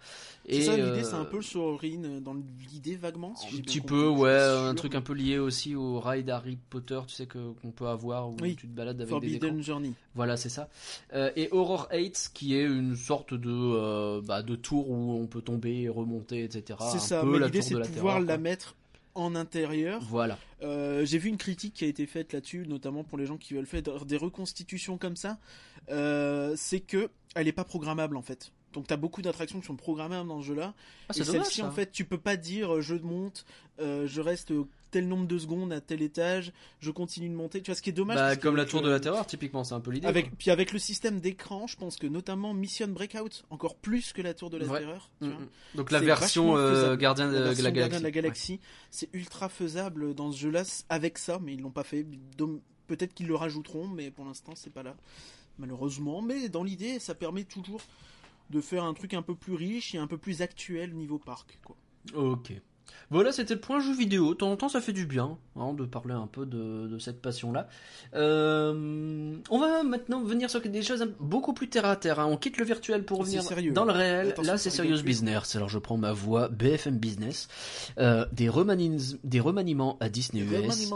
[0.49, 2.35] C'est Et, ça, l'idée, euh, c'est un peu le Soarin euh, dans
[2.73, 3.35] l'idée vaguement.
[3.37, 7.01] si Un petit peu, ouais, un truc un peu lié aussi au ride Harry Potter,
[7.07, 8.57] tu sais, que qu'on peut avoir où Oui.
[8.57, 9.41] tu te balades avec des écrans.
[9.49, 9.93] Forbidden Journey.
[10.15, 10.69] Voilà, c'est ça.
[11.15, 15.27] Euh, et Horror 8, qui est une sorte de, euh, bah, de tour où on
[15.27, 16.79] peut tomber et remonter, etc.
[16.93, 18.75] C'est ça, peu l'idée, c'est de, pouvoir terreur, la mettre
[19.15, 20.03] en intérieur.
[20.09, 20.39] Voilà.
[20.63, 23.55] Euh, J'ai vu une critique qui a été faite là-dessus, notamment pour les gens qui
[23.55, 25.39] veulent faire des reconstitutions comme ça.
[25.91, 28.53] Euh, c'est que elle est pas programmable en fait.
[28.73, 30.75] donc t'as beaucoup d'attractions qui sont programmables dans ce jeu-là.
[31.09, 33.45] Ah, Et celle-ci, en fait, tu peux pas dire euh, je monte,
[33.81, 34.53] euh, je reste
[34.91, 37.61] tel nombre de secondes à tel étage, je continue de monter.
[37.63, 38.17] Tu vois, ce qui est dommage.
[38.17, 40.07] Bah, comme que- la tour de la terreur, typiquement, c'est un peu l'idée.
[40.07, 44.23] Avec, puis avec le système d'écran, je pense que notamment Mission Breakout, encore plus que
[44.23, 44.81] la tour de la Ouais.
[44.81, 45.11] terreur.
[45.21, 45.29] vois.
[45.31, 45.49] Mm, mm.
[45.77, 47.99] Donc la version euh, gardien de La la, version Gardien galaxie.
[48.01, 51.85] de la Galaxie, c'est ultra faisable dans ce jeu-là avec ça, mais ils l'ont pas
[51.85, 52.07] fait.
[52.87, 54.95] Peut-être qu'ils le rajouteront, mais pour l'instant c'est pas là,
[55.59, 56.23] malheureusement.
[56.23, 57.81] Mais dans l'idée, ça permet toujours
[58.51, 61.19] de faire un truc un peu plus riche et un peu plus actuel au niveau
[61.19, 61.59] parc.
[61.65, 61.77] Quoi.
[62.15, 62.53] Ok.
[63.11, 64.31] Voilà, c'était le point jeu vidéo.
[64.31, 66.99] De temps en temps, ça fait du bien hein, de parler un peu de, de
[66.99, 67.69] cette passion-là.
[68.15, 72.19] Euh, on va maintenant venir sur des choses beaucoup plus terre à terre.
[72.21, 72.27] hein.
[72.27, 73.43] On quitte le virtuel pour revenir
[73.73, 74.29] dans le réel.
[74.29, 75.55] Attention, Là, c'est serious business.
[75.57, 77.49] Alors, je prends ma voix BFM Business.
[77.99, 80.93] Euh, des, remaniements à Disney US.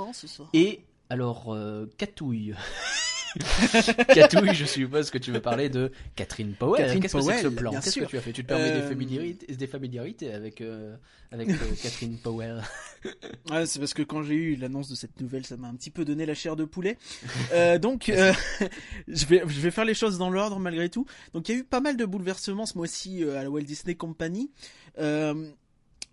[0.53, 2.55] Et alors, euh, Catouille.
[4.15, 6.83] Catouille, je suppose que tu veux parler de Catherine Powell.
[6.83, 8.49] Catherine Qu'est-ce que c'est que ce Powell, plan Qu'est-ce que tu as fait Tu te
[8.49, 10.97] permets des, Euh, familiarités, des familiarités avec, euh,
[11.31, 12.63] avec euh, Catherine Powell
[13.51, 15.91] Ouais, c'est parce que quand j'ai eu l'annonce de cette nouvelle, ça m'a un petit
[15.91, 16.97] peu donné la chair de poulet.
[17.81, 21.07] Donc, je vais je vais faire les choses dans l'ordre malgré tout.
[21.33, 23.95] Donc, il y a eu pas mal de bouleversements ce mois-ci à la Walt Disney
[23.95, 24.51] Company.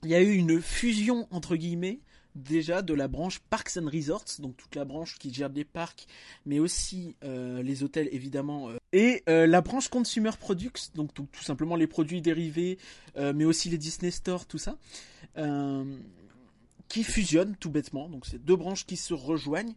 [0.03, 1.99] Il y a eu une fusion entre guillemets
[2.38, 6.08] déjà de la branche Parks and Resorts, donc toute la branche qui gère les parcs,
[6.45, 11.28] mais aussi euh, les hôtels évidemment, euh, et euh, la branche Consumer Products, donc tout,
[11.41, 12.78] simplement les produits dérivés,
[13.15, 14.78] mais aussi les Disney Store, tout ça.
[16.88, 18.08] Qui fusionnent tout bêtement.
[18.08, 19.76] Donc c'est deux branches qui se rejoignent.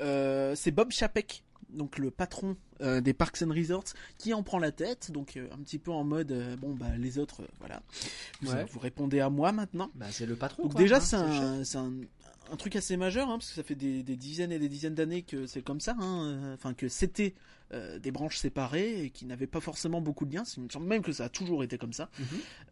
[0.00, 1.42] C'est Bob Chapek,
[1.74, 5.10] donc le patron euh, des Parks and Resorts, qui en prend la tête.
[5.10, 7.82] Donc euh, un petit peu en mode euh, bon bah les autres, voilà,
[8.42, 8.64] vous, Ouais.
[8.70, 9.90] vous répondez à moi maintenant.
[9.94, 10.64] Bah, c'est le patron.
[10.64, 11.92] Donc quoi, déjà hein, c'est un, c'est un,
[12.52, 14.94] un truc assez majeur hein, parce que ça fait des, des dizaines et des dizaines
[14.94, 15.94] d'années que c'est comme ça.
[16.00, 17.34] hein, Enfin que c'était
[18.02, 20.42] des branches séparées et qui n'avaient pas forcément beaucoup de liens.
[20.56, 22.10] Il me semble même que ça a toujours été comme ça.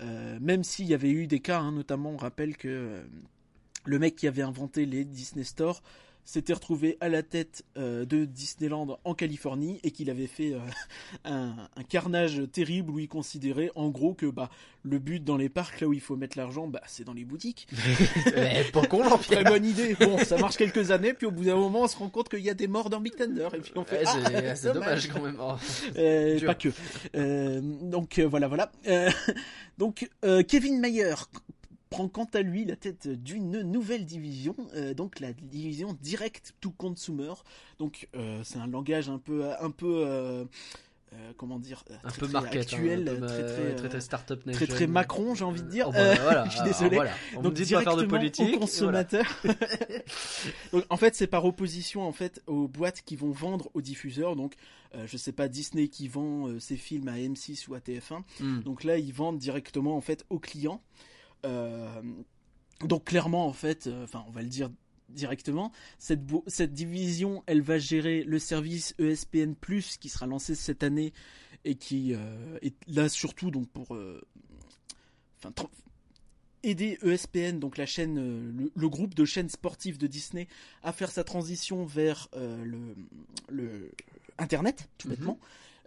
[0.01, 0.39] Mhm.
[0.41, 3.05] Même s'il y avait eu des cas, notamment on rappelle que
[3.85, 5.85] le mec qui avait inventé les Disney Store
[6.29, 10.59] s'était retrouvé à la tête euh, de Disneyland en Californie et qu'il avait fait euh,
[11.25, 14.51] un, un carnage terrible où il considérait en gros que bah
[14.83, 17.25] le but dans les parcs là où il faut mettre l'argent bah c'est dans les
[17.25, 17.67] boutiques.
[18.27, 19.97] Eh, pas con, Très bonne idée.
[19.99, 22.41] Bon, ça marche quelques années puis au bout d'un moment on se rend compte qu'il
[22.41, 25.09] y a des morts dans Big Thunder et puis on fait Ouais, ah, c'est dommage
[25.09, 25.39] quand même.
[25.41, 25.55] Oh.
[25.97, 26.69] euh, pas que.
[27.17, 28.71] Euh, donc euh, voilà, voilà.
[28.87, 29.11] Euh,
[29.79, 31.15] donc euh, Kevin Mayer
[31.91, 36.71] prend quant à lui la tête d'une nouvelle division, euh, donc la division Direct to
[36.71, 37.33] Consumer.
[37.79, 40.05] Donc euh, c'est un langage un peu, un peu,
[41.15, 43.89] euh, comment dire, Un très, peu très market, actuel, hein, un peu, très très, très,
[43.89, 44.67] très euh, startup très, nation.
[44.67, 45.87] très Macron, j'ai envie de dire.
[45.89, 46.97] Oh, bah, voilà, je suis désolé.
[46.97, 47.13] voilà.
[47.35, 48.57] On me donc dit de pas faire de directement politique.
[48.57, 49.25] au consommateur.
[50.73, 54.37] donc, en fait, c'est par opposition en fait aux boîtes qui vont vendre aux diffuseurs.
[54.37, 54.55] Donc,
[54.95, 58.01] euh, je sais pas Disney qui vend euh, ses films à M6 ou à TF1.
[58.09, 58.23] Voilà.
[58.41, 58.63] Hmm.
[58.63, 60.83] Donc là, ils vendent directement en fait aux clients.
[61.47, 62.03] Euh,
[62.85, 64.71] donc clairement, en fait, euh, enfin, on va le dire
[65.09, 69.55] directement, cette, cette division, elle va gérer le service ESPN+
[70.01, 71.13] qui sera lancé cette année
[71.65, 74.21] et qui euh, est là surtout donc pour euh,
[75.39, 75.53] enfin,
[76.63, 80.47] aider ESPN, donc la chaîne, euh, le, le groupe de chaînes sportives de Disney,
[80.83, 82.95] à faire sa transition vers le,
[83.49, 83.91] le
[84.39, 85.15] Internet, tout Mhm.
[85.15, 85.39] bêtement.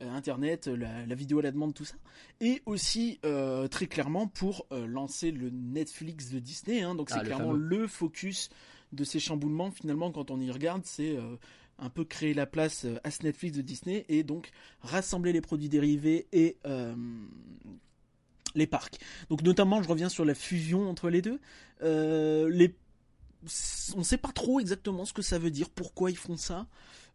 [0.10, 1.96] Internet, la, la vidéo à la demande, tout ça.
[2.40, 6.82] Et aussi, euh, très clairement, pour euh, lancer le Netflix de Disney.
[6.82, 6.96] hein.
[6.96, 7.68] donc Ah, c'est clairement fameux.
[7.68, 8.50] le focus
[8.94, 9.72] de ces chamboulements.
[9.72, 11.36] Finalement, quand on y regarde, c'est euh,
[11.80, 15.42] un peu créer la place euh, à ce Netflix de Disney et donc rassembler les
[15.42, 16.94] produits dérivés et euh,
[18.56, 19.00] les parcs.
[19.30, 21.40] Donc notamment, je reviens sur la fusion entre les deux.
[21.84, 22.76] Euh, les...
[23.96, 26.68] On ne sait pas trop exactement ce que ça veut dire, pourquoi ils font ça.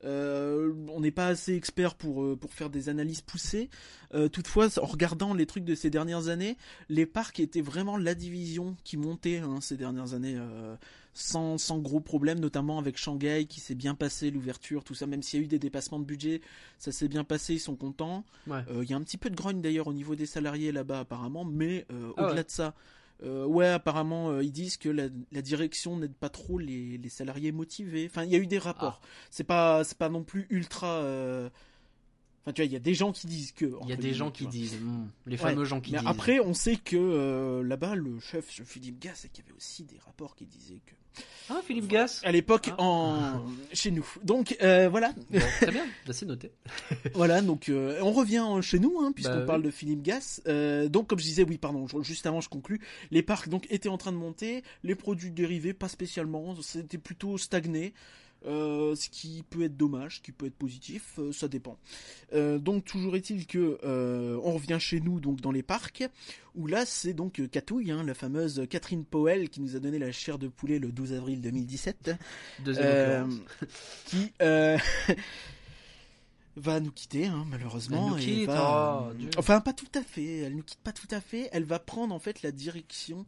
[0.05, 3.71] Euh, on n'est pas assez expert pour, euh, pour faire des analyses poussées.
[4.15, 6.57] Euh, toutefois, en regardant les trucs de ces dernières années,
[6.89, 10.77] les parcs étaient vraiment la division qui montait hein, ces dernières années euh,
[11.15, 15.23] sans, sans gros problèmes, notamment avec Shanghai qui s'est bien passé, l'ouverture, tout ça, même
[15.23, 16.43] s'il y a eu des dépassements de budget,
[16.79, 18.25] ça s'est bien passé, ils sont contents.
[18.47, 18.63] Ouais.
[18.83, 21.45] Il y a un petit peu de grogne d'ailleurs au niveau des salariés là-bas apparemment,
[21.45, 22.45] mais Ah au-delà ouais.
[22.45, 22.75] de ça,
[23.23, 27.09] euh, ouais apparemment euh, ils disent que la, la direction n'aide pas trop les, les
[27.09, 28.07] salariés motivés.
[28.11, 29.01] Enfin il y a eu des rapports.
[29.03, 29.07] Ah.
[29.31, 30.89] C'est pas c'est pas non plus ultra.
[30.89, 31.49] euh,
[32.47, 33.65] Enfin tu vois il y a des gens qui disent que.
[33.83, 34.53] Il y a des gens qui vois.
[34.53, 36.07] disent, hmm, les Ouais, fameux gens qui Mais disent.
[36.09, 39.99] après on sait que euh, là-bas le chef Philippe Gass qu'il y avait aussi des
[39.99, 40.95] rapports qui disaient que
[41.51, 42.21] Ah, Philippe Gas.
[42.23, 42.83] à l'époque Ah.
[42.83, 44.07] en chez nous.
[44.23, 45.13] Donc euh, voilà.
[45.31, 46.53] Bon, très bien, Bah, c'est noté.
[47.15, 49.47] Voilà, donc euh, on revient chez nous, hein, puisqu'on Bah oui.
[49.47, 50.41] parle de Philippe Gas.
[50.47, 52.81] Euh, donc, comme je disais, oui, pardon, juste avant, je conclus.
[53.11, 57.39] Les parcs donc étaient en train de monter, les produits dérivés pas spécialement, c'était plutôt
[57.39, 57.93] stagné.
[58.45, 61.79] Euh, ce qui peut être dommage, ce qui peut être positif, euh, ça dépend.
[62.33, 66.05] Euh, donc toujours est-il que on revient chez nous donc dans les parcs
[66.55, 70.13] où là c'est donc Catouille, hein, la fameuse Catherine Powell qui nous a donné la
[70.13, 72.13] chair de poulet le 12 avril 2017,
[72.65, 73.41] Deuxième
[74.07, 74.33] qui
[76.57, 78.07] va nous quitter hein, malheureusement.
[78.07, 79.31] Elle nous et quitte, va, oh, Dieu.
[79.39, 81.49] enfin pas tout à fait, elle nous quitte pas tout à fait.
[81.53, 83.27] Elle va prendre en fait la direction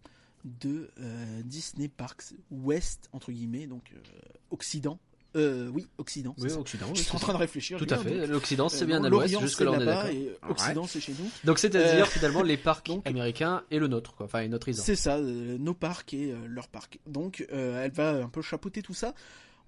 [0.61, 3.99] de euh, Disney Parks Ouest entre guillemets donc euh,
[4.51, 4.99] Occident.
[5.37, 6.35] Euh, oui Occident.
[6.39, 6.59] c'est Oui, ça.
[6.59, 6.87] Occident.
[6.95, 7.79] Je suis en c'est train de réfléchir.
[7.79, 8.27] Tout à fait.
[8.27, 9.39] L'Occident, c'est bien à l'ouest.
[9.39, 10.51] Jusque là, c'est on est d'accord.
[10.51, 11.31] Occident, c'est chez nous.
[11.45, 14.25] Donc, c'est-à-dire finalement les parcs donc- américains et le nôtre, quoi.
[14.27, 14.85] Enfin, et notre resort.
[14.87, 16.99] C'est ça, nos parcs et leurs parcs.
[17.07, 19.15] Donc, elle va un peu chapeauter tout ça.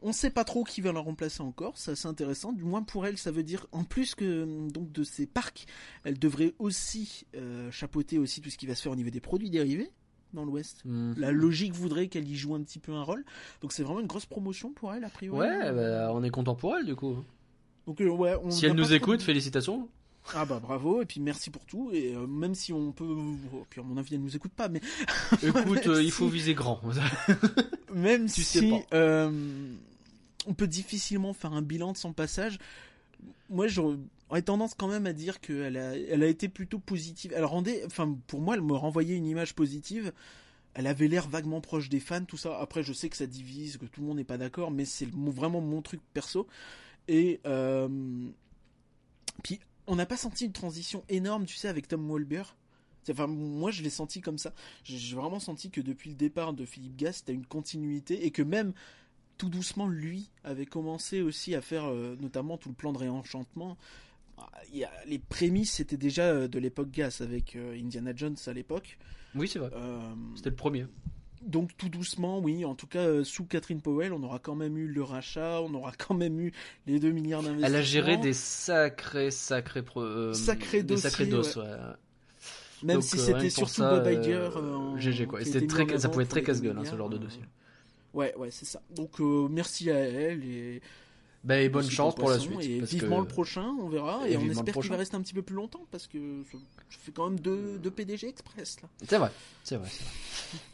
[0.03, 2.53] On sait pas trop qui va la remplacer encore, c'est assez intéressant.
[2.55, 5.66] Du moins pour elle, ça veut dire en plus que donc de ces parcs,
[6.05, 9.21] elle devrait aussi euh, chapeauter aussi tout ce qui va se faire au niveau des
[9.21, 9.90] produits dérivés
[10.35, 10.83] dans l'Ouest.
[10.85, 11.14] Mhm.
[11.19, 13.25] La logique voudrait qu'elle y joue un petit peu un rôle.
[13.62, 15.38] Donc c'est vraiment une grosse promotion pour elle a priori.
[15.38, 17.16] Ouais, bah, on est content pour elle du coup.
[17.87, 19.88] Donc euh, ouais, on Si elle nous écoute, félicitations.
[20.35, 23.16] Ah bah bravo et puis merci pour tout et euh, même si on peut,
[23.55, 24.81] oh, puis à mon avis elle nous écoute pas, mais
[25.43, 26.81] Écoute, euh, il faut viser grand.
[27.95, 28.97] même Tu si sais pas.
[28.97, 29.73] euh,
[30.47, 32.59] on peut difficilement faire un bilan de son passage,
[33.49, 33.66] moi
[34.31, 37.33] j'aurais tendance quand même à dire qu'elle a, été plutôt positive.
[37.35, 40.12] Elle rendait, enfin pour moi, elle me renvoyait une image positive.
[40.75, 42.57] Elle avait l'air vaguement proche des fans, tout ça.
[42.61, 45.09] Après, je sais que ça divise, que tout le monde n'est pas d'accord, mais c'est
[45.11, 46.47] vraiment mon truc perso.
[47.09, 47.88] Et euh,
[49.43, 52.47] puis, on n'a pas senti une transition énorme, tu sais, avec Tom Wahlberg.
[53.11, 54.53] Enfin, moi, je l'ai senti comme ça.
[54.85, 58.31] J'ai j'ai vraiment senti que depuis le départ de Philippe Gas, c'était une continuité et
[58.31, 58.73] que même
[59.38, 63.77] tout doucement, lui avait commencé aussi à faire euh, notamment tout le plan de réenchantement.
[64.72, 68.37] Il y a- les prémices, c'était déjà euh, de l'époque Gas avec euh, Indiana Jones
[68.46, 68.98] à l'époque.
[69.35, 69.70] Oui, c'est vrai.
[69.74, 69.98] Euh,
[70.37, 70.87] C'était le premier.
[71.42, 74.87] donc tout doucement, oui, en tout cas sous Catherine Powell, on aura quand même eu
[74.88, 76.53] le rachat, on aura quand même eu
[76.87, 77.66] les 2 milliards d'investissements.
[77.68, 81.57] Elle a géré des sacrés, sacrés, pro- Sacrés des dossiers, sacrés dos, ouais.
[81.64, 81.76] ouais.
[82.83, 84.48] Même Donc, si c'était surtout ça, Bob Iger.
[84.57, 85.42] en- GG quoi.
[85.42, 87.42] Était très, ça pouvait être très casse-gueule 2 hein, ce genre de dossier.
[88.14, 88.81] Ouais, ouais, c'est ça.
[88.90, 90.81] Donc euh, merci à elle et
[91.42, 92.61] Bah, et bonne chance pour la suite.
[92.62, 94.29] Et parce vivement que- le prochain, on verra.
[94.29, 96.98] Et Et, on espère qu'il va rester un petit peu plus longtemps parce que je,
[96.98, 98.88] fais quand même deux, deux PDG Express là.
[99.09, 99.31] C'est vrai,
[99.64, 99.88] c'est vrai.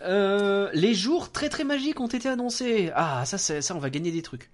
[0.02, 2.90] Euh, les jours très très magiques ont été annoncés.
[2.94, 4.50] Ah, ça, ça, on va gagner des trucs.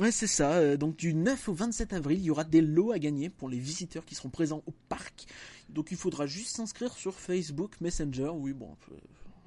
[0.00, 0.52] Ouais, c'est ça.
[0.52, 3.48] Euh, Donc du 9 au 27 avril, il y aura des lots à gagner pour
[3.48, 5.24] les visiteurs qui seront présents au parc.
[5.70, 8.30] Donc il faudra juste s'inscrire sur Facebook Messenger.
[8.34, 8.68] Oui, bon,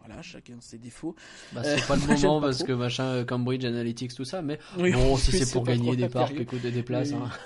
[0.06, 1.16] voilà, chacun ses défauts.
[1.54, 2.68] Bah, Euh, c'est pas le moment pas parce trop.
[2.68, 6.10] que machin, euh, Cambridge Analytics, tout ça, mais Oui, bon, si c'est pour gagner des
[6.10, 7.30] parcs, écoute, des places, hein.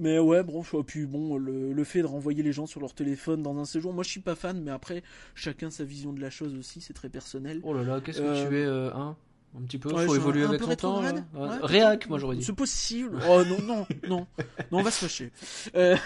[0.00, 2.94] Mais ouais, bon, je- puis bon, le, le fait de renvoyer les gens sur leur
[2.94, 5.02] téléphone dans un séjour, moi je suis pas fan, mais après,
[5.34, 7.60] chacun sa vision de la chose aussi, c'est très personnel.
[7.64, 9.16] Oh là là, qu'est-ce que Euh, tu es, euh, hein
[9.58, 11.02] Un petit peu, Ouais, faut évoluer un avec son temps.
[11.02, 11.14] Ouais.
[11.62, 12.44] Réac, moi j'aurais dit.
[12.44, 13.18] C'est possible.
[13.28, 14.26] Oh non, non, non.
[14.70, 15.32] Non, on va se fâcher.
[15.74, 15.96] Euh,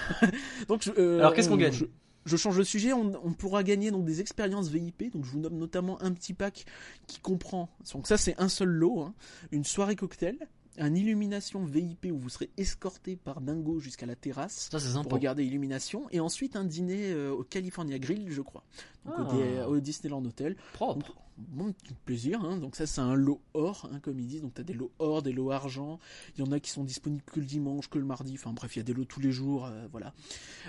[0.69, 1.73] donc, je- euh, Alors, qu'est-ce qu'on on- gagne?
[1.75, 1.85] je,
[2.25, 2.93] je change de sujet.
[2.93, 5.13] On, pourra gagner donc des expériences VIP.
[5.13, 6.65] Donc, je vous nomme notamment un petit pack
[7.07, 7.69] qui comprend.
[7.93, 9.01] Donc, ça, c'est un seul lot.
[9.01, 9.15] hein.
[9.51, 10.37] une soirée cocktail,
[10.79, 15.45] un illumination VIP où vous serez escorté par Dingo jusqu'à la terrasse Ça, pour regarder
[15.45, 18.65] Illumination, et ensuite un dîner euh, au California Grill, je crois.
[19.05, 19.69] Donc, au, Ah.
[19.69, 20.57] Au Disneyland Hotel.
[20.73, 21.15] Propre.
[21.39, 22.59] Bon petit plaisir, hein.
[22.59, 24.93] donc ça c'est un lot or, hein, comme ils disent, donc tu as des lots
[24.99, 25.99] or, des lots argent,
[26.37, 28.77] il y en a qui sont disponibles que le dimanche, que le mardi, enfin bref,
[28.77, 30.13] il y a des lots tous les jours, euh, voilà.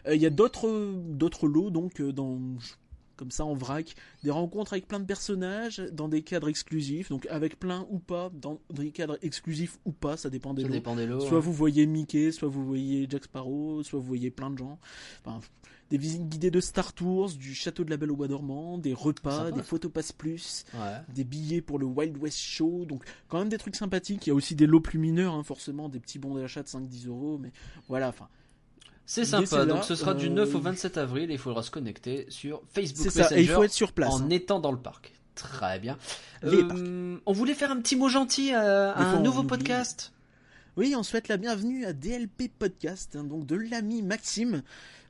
[0.07, 2.39] Euh, Il y a d'autres d'autres lots, donc dans
[3.15, 7.25] comme ça en vrac, des rencontres avec plein de personnages, dans des cadres exclusifs, donc
[7.29, 10.73] avec plein ou pas, dans des cadres exclusifs ou pas, ça dépend des Ça lots.
[10.73, 11.19] dépend des lots.
[11.21, 11.41] Soit hein.
[11.41, 14.79] vous voyez Mickey, soit vous voyez Jack Sparrow, soit vous voyez plein de gens.
[15.25, 15.39] Enfin,
[15.89, 18.93] des visites guidées de Star Tours, du château de la Belle au Bois dormant, des
[18.93, 19.63] repas, des ça.
[19.63, 20.97] photopass plus, Ouais.
[21.13, 22.85] des billets pour le Wild West Show.
[22.85, 24.25] Donc, quand même des trucs sympathiques.
[24.25, 26.67] Il y a aussi des lots plus mineurs, hein, forcément, des petits bons d'achat de
[26.67, 27.37] 5-10 euros.
[27.37, 27.51] Mais
[27.89, 28.27] voilà, enfin,
[29.05, 29.65] C'est sympa.
[29.65, 32.61] Donc ce sera du euh, 9 au 27 avril et il faudra se connecter sur
[32.73, 33.23] Facebook c'est ça.
[33.23, 34.13] Messenger Et il faut être sur place.
[34.13, 34.29] en hein.
[34.29, 35.13] étant dans le parc.
[35.35, 35.97] Très bien.
[36.43, 40.13] Euh, on voulait faire un petit mot gentil à, à Des un nouveau podcast.
[40.75, 44.63] Oui, on souhaite la bienvenue à DLP Podcast, hein, donc de l'ami Maxime.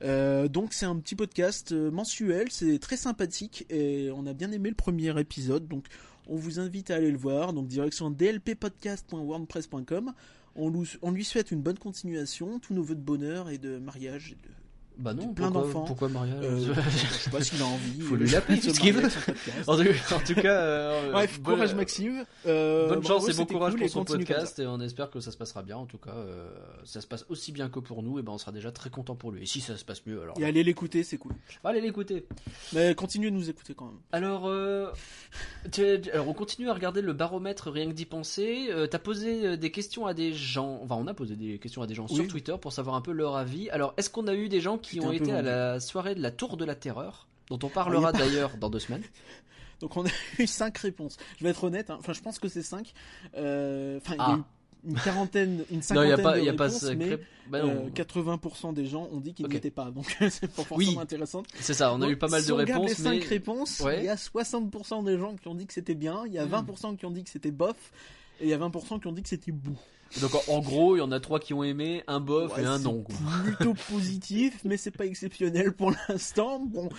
[0.04, 4.52] Euh, donc c'est un petit podcast euh, mensuel, c'est très sympathique et on a bien
[4.52, 5.70] aimé le premier épisode.
[5.70, 5.86] Donc
[6.28, 7.54] on vous invite à aller le voir.
[7.54, 10.12] Donc direction dlppodcast.wordpress.com.
[10.56, 14.36] On, lui- souhaite une bonne continuation, tous nos vœux de bonheur et de mariage et
[14.36, 14.54] de
[14.98, 15.84] Bah non, plein pourquoi, d'enfants.
[15.86, 18.00] pourquoi Marielle Euh, je sais pas s'il a envie.
[18.02, 19.10] Faut lui euh, l'appeler, de se qu'est-ce qu'il veut.
[19.68, 22.26] en, tout, cas, euh, Bref, bonne- courage Maxime.
[22.46, 25.32] Euh, Bonne chance et bon courage cool pour son podcast et on espère que ça
[25.32, 25.78] se passera bien.
[25.78, 26.48] En tout cas, euh,
[26.84, 29.16] ça se passe aussi bien que pour nous et ben on sera déjà très content
[29.16, 29.44] pour lui.
[29.44, 30.40] Et si ça se passe mieux, alors.
[30.40, 31.34] Et allez l'écouter, c'est cool.
[31.64, 32.26] allez l'écouter.
[32.74, 34.00] Mais continuez de nous écouter quand même.
[34.12, 34.88] Alors, euh,
[36.14, 38.68] alors on continue à regarder le baromètre rien que d'y penser.
[38.70, 40.80] Euh, T'as posé euh, des questions à des gens.
[40.84, 42.24] Enfin, on a posé des questions à des gens sur.
[42.28, 43.70] Twitter pour savoir un peu leur avis.
[43.70, 46.32] Alors, est-ce qu'on a eu des gens qui ont été à la soirée de la
[46.32, 49.04] Tour de la Terreur, dont on parlera pas- d'ailleurs dans deux semaines
[49.82, 51.18] Donc on a eu 5 réponses.
[51.40, 51.98] Je vais être honnête, hein.
[52.00, 52.94] enfin je pense que c'est 5.
[53.36, 54.38] Euh, Enfin, il y a Ah.
[54.38, 57.20] eu une quarantaine, une Non, cinquantaine y a pas, de y a réponses, mais cré-
[57.48, 57.86] bah non.
[57.88, 59.52] euh, 80% des gens ont dit qu'ils Ok.
[59.52, 59.92] n'y étaient pas.
[59.92, 60.98] Donc c'est pas forcément Oui.
[61.02, 61.44] intéressant.
[61.60, 61.92] C'est ça.
[61.94, 64.00] On a Donc, eu pas mal si de on réponses, les 5 mais réponses, Ouais.
[64.00, 66.46] il y a 60% des gens qui ont dit que c'était bien, il y a
[66.46, 66.50] Hmm.
[66.50, 67.76] 20% qui ont dit que c'était bof,
[68.40, 69.78] et il y a 20% qui ont dit que c'était bou.
[70.22, 72.66] Donc en, gros, il y en a trois qui ont aimé, un bof Ouais, et
[72.66, 73.02] un non.
[73.02, 73.16] quoi.
[73.44, 76.60] Plutôt positif, mais c'est pas exceptionnel pour l'instant.
[76.60, 76.90] Bon, euh,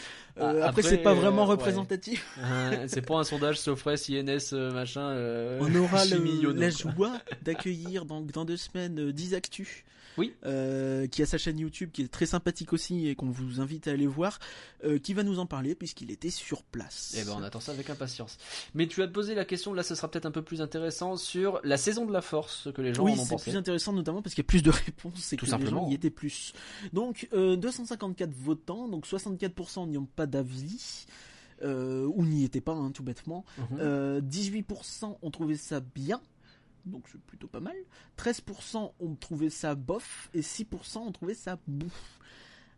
[0.41, 2.27] Ah, après, après, c'est pas vraiment euh, représentatif.
[2.39, 5.01] Euh, c'est pas un sondage Sofres, INS, euh, machin.
[5.03, 9.85] euh, On aura le- la joie d'accueillir dans, dans deux semaines euh, 10 Actu.
[10.17, 10.33] Oui.
[10.45, 13.89] Euh, qui a sa chaîne YouTube qui est très sympathique aussi et qu'on vous invite
[13.89, 14.39] à aller voir,
[14.85, 17.15] euh, qui va nous en parler puisqu'il était sur place.
[17.19, 18.39] Eh ben, on attend ça avec impatience.
[18.75, 21.61] Mais tu as posé la question, là, ce sera peut-être un peu plus intéressant sur
[21.65, 23.51] la saison de la force, ce que les gens oui, en ont c'est pensé.
[23.51, 25.81] plus intéressant notamment parce qu'il y a plus de réponses et Tout que simplement.
[25.81, 26.53] les gens y étaient plus.
[26.93, 31.07] Donc euh, 254 votants, donc 64% n'y ont pas d'avis.
[31.63, 33.45] Euh, ou n'y étaient pas, hein, tout bêtement.
[33.59, 33.79] Mhm.
[33.81, 36.21] Euh, 18% ont trouvé ça bien,
[36.87, 37.77] donc c'est plutôt pas mal.
[38.19, 42.21] 13% ont trouvé ça bof et 6% ont trouvé ça bouf.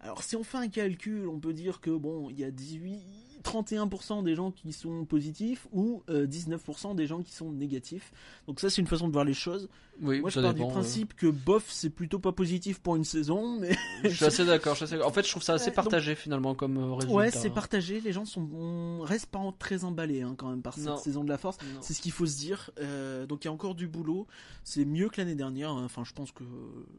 [0.01, 3.36] Alors si on fait un calcul, on peut dire que bon, il y a 18,
[3.47, 8.13] 31% des gens qui sont positifs ou euh, 19% des gens qui sont négatifs.
[8.47, 9.69] Donc ça c'est une façon de voir les choses.
[10.03, 13.05] oui, Moi je pars dépend, du principe que bof c'est plutôt pas positif pour une
[13.05, 14.77] saison, mais euh, Je suis assez d'accord.
[15.05, 17.15] En fait, je trouve ça assez donc- partagé finalement comme euh, résultat.
[17.17, 18.01] ouais c'est partagé.
[18.01, 20.97] Les gens sont on reste pas très emballés hein, quand même par cette Non.
[20.97, 21.59] saison de la force.
[21.81, 22.71] C'est ce qu'il faut se dire.
[22.81, 24.27] Euh, donc il y a encore du boulot.
[24.65, 25.71] C'est mieux que l'année dernière.
[25.71, 25.83] hein.
[25.85, 26.43] Enfin, je pense que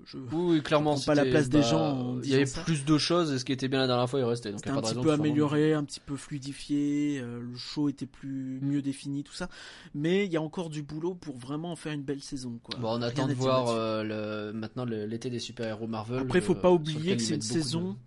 [0.06, 0.18] je.
[0.32, 0.96] Oui, clairement.
[0.96, 2.62] Je pas la place des gens en Il y avait ça.
[2.62, 4.52] plus de choses et ce qui était bien la dernière fois, il restait.
[4.52, 7.20] Donc il y a un pas de petit raison peu amélioré, un petit peu fluidifié.
[7.22, 9.50] euh, le show était plus mieux défini, tout ça.
[9.94, 12.60] Mais il y a encore du boulot pour vraiment en faire une belle saison.
[12.64, 12.80] Quoi.
[12.80, 16.20] Bon, on Rien attend de voir euh, le, maintenant l'été des super-héros Marvel.
[16.20, 17.98] Après, faut euh, pas oublier que ils c'est une saison.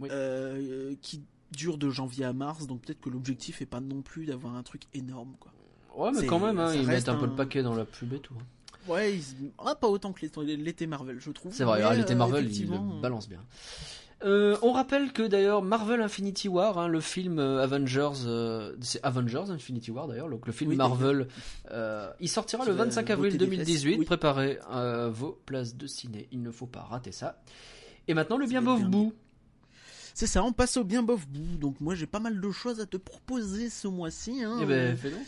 [0.00, 0.08] Oui.
[0.10, 2.66] Euh, qui dure de janvier à mars.
[2.66, 5.34] Donc peut-être que l'objectif est pas non plus d'avoir un truc énorme.
[5.40, 5.52] Quoi.
[5.96, 8.20] Ouais, mais quand même, hein, ils mettent un peu le paquet dans la pub et
[8.20, 8.34] tout.
[8.38, 8.44] hein.
[8.86, 11.52] Ouais, ils- ah, pas autant que l'été- Marvel, je trouve.
[11.52, 13.44] C'est vrai, ah, l'été euh, Marvel, il effectivement, le balance bien.
[14.24, 19.02] Euh, on rappelle que d'ailleurs Marvel Infinity War, hein, le film euh, Avengers, euh, c'est
[19.04, 21.28] Avengers Infinity War d'ailleurs, donc le film Oui, Marvel,
[21.70, 23.74] euh, il sortira le va 25 avril botter des 2018.
[23.90, 24.04] fesses, oui.
[24.04, 24.58] Préparez
[25.10, 27.40] vos places de ciné, il ne faut pas rater ça.
[28.08, 28.78] Et maintenant le bien bien.
[28.88, 29.12] bout.
[30.14, 31.56] C'est ça, on passe au bien bof bout.
[31.58, 34.42] Donc moi j'ai pas mal de choses à te proposer ce mois-ci.
[34.42, 34.58] Hein.
[34.60, 35.20] Eh ben fais donc.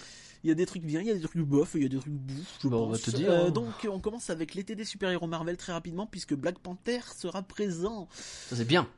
[0.43, 1.89] Il y a des trucs bien, il y a des trucs bof, il y a
[1.89, 3.03] des trucs bouf, je Bah, on va pense.
[3.03, 3.51] te dire, Euh, hein.
[3.51, 8.09] donc on commence avec l'été des super-héros Marvel très rapidement puisque Black Panther sera présent,
[8.49, 8.89] Ça c'est bien.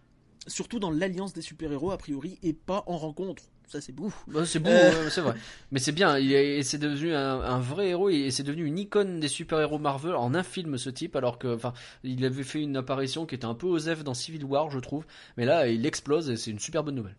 [0.46, 3.42] surtout dans l'alliance des super-héros a priori et pas en rencontre.
[3.68, 4.24] Ça c'est bouf.
[4.28, 5.04] Bah, c'est beau, Euh.
[5.04, 5.34] ouais, c'est vrai.
[5.70, 8.78] Mais c'est bien, il est, c'est devenu un, un vrai héros et c'est devenu une
[8.78, 11.72] icône des super-héros Marvel en un film ce type, alors que, enfin,
[12.04, 15.06] il avait fait une apparition qui était un peu osef dans Civil War, je trouve.
[15.38, 17.16] Mais là, il explose et c'est une super bonne nouvelle.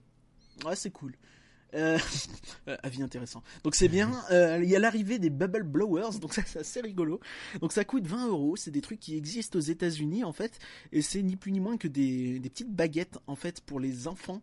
[0.63, 1.15] Ouais, c'est cool.
[1.73, 1.97] Euh,
[2.83, 3.43] avis intéressant.
[3.63, 4.11] Donc c'est bien.
[4.31, 7.19] Euh, Il y a l'arrivée des Bubble Blowers, donc ça c'est assez rigolo.
[7.61, 8.55] Donc ça coûte 20 euros.
[8.55, 10.59] C'est des trucs qui existent aux États-Unis en fait,
[10.91, 14.07] et c'est ni plus ni moins que des, des petites baguettes en fait pour les
[14.07, 14.41] enfants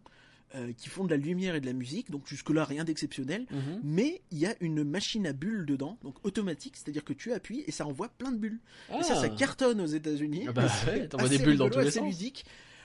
[0.57, 2.11] euh, qui font de la lumière et de la musique.
[2.11, 3.47] Donc jusque là rien d'exceptionnel.
[3.85, 7.63] Mais il y a une machine à bulles dedans, donc automatique, c'est-à-dire que tu appuies
[7.67, 8.59] et ça envoie plein de bulles.
[8.99, 10.47] Et ça, ça cartonne aux États-unis.
[10.49, 12.05] Ah bah ouais, t'envoies des bulles dans rigolo, tous les sens.
[12.05, 12.45] ludique.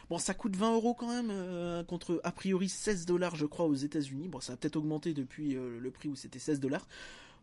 [0.10, 3.65] Bon, ça coûte 20 euros quand même, euh, contre a priori 16 dollars, je crois,
[3.65, 4.28] aux États-Unis.
[4.28, 6.88] Bon, ça a peut-être augmenté depuis euh, le prix où c'était 16 dollars.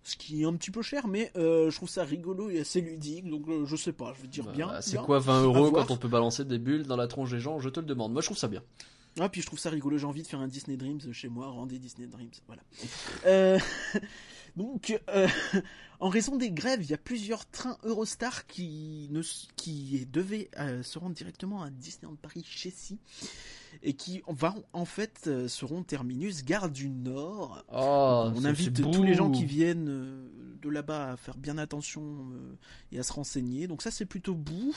[0.05, 2.81] Ce qui est un petit peu cher, mais euh, je trouve ça rigolo et assez
[2.81, 3.29] ludique.
[3.29, 4.81] Donc, je sais pas, je veux dire Bah, bien.
[4.81, 7.61] c'est quoi 20 euros quand on peut balancer des bulles dans la tronche des gens?
[7.61, 8.12] Je te le demande.
[8.12, 8.62] Moi, je trouve ça bien.
[9.20, 9.98] Ah, puis je trouve ça rigolo.
[9.98, 11.48] J'ai envie de faire un Disney Dreams chez moi.
[11.48, 12.31] Rendez Disney Dreams.
[12.46, 12.62] Voilà.
[13.27, 13.59] Euh,
[14.56, 15.28] donc, euh,
[16.00, 19.22] en raison des grèves, il y a plusieurs trains Eurostar qui, ne,
[19.56, 22.98] qui devaient euh, se rendre directement à Disneyland Paris Chessy
[23.82, 27.64] et qui va, en fait euh, seront terminus Gare du Nord.
[27.72, 29.38] Oh, On invite tous les gens beau.
[29.38, 30.28] qui viennent euh,
[30.61, 32.54] de là-bas à faire bien attention euh,
[32.92, 33.66] et à se renseigner.
[33.66, 34.76] Donc ça c'est plutôt bout.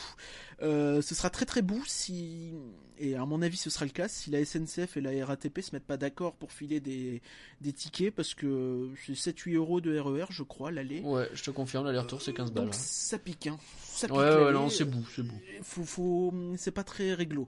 [0.61, 2.51] Euh, ce sera très très bout si,
[2.97, 5.71] et à mon avis ce sera le cas, si la SNCF et la RATP se
[5.75, 7.21] mettent pas d'accord pour filer des,
[7.61, 11.01] des tickets parce que c'est 7-8 euros de RER je crois l'aller.
[11.01, 12.65] Ouais, je te confirme, l'aller-retour c'est 15 balles.
[12.65, 13.57] Donc ça pique hein.
[13.83, 15.35] Ça pique Ouais, ouais, non, c'est beau, c'est beau.
[15.61, 17.47] Faut, faut, c'est pas très réglo.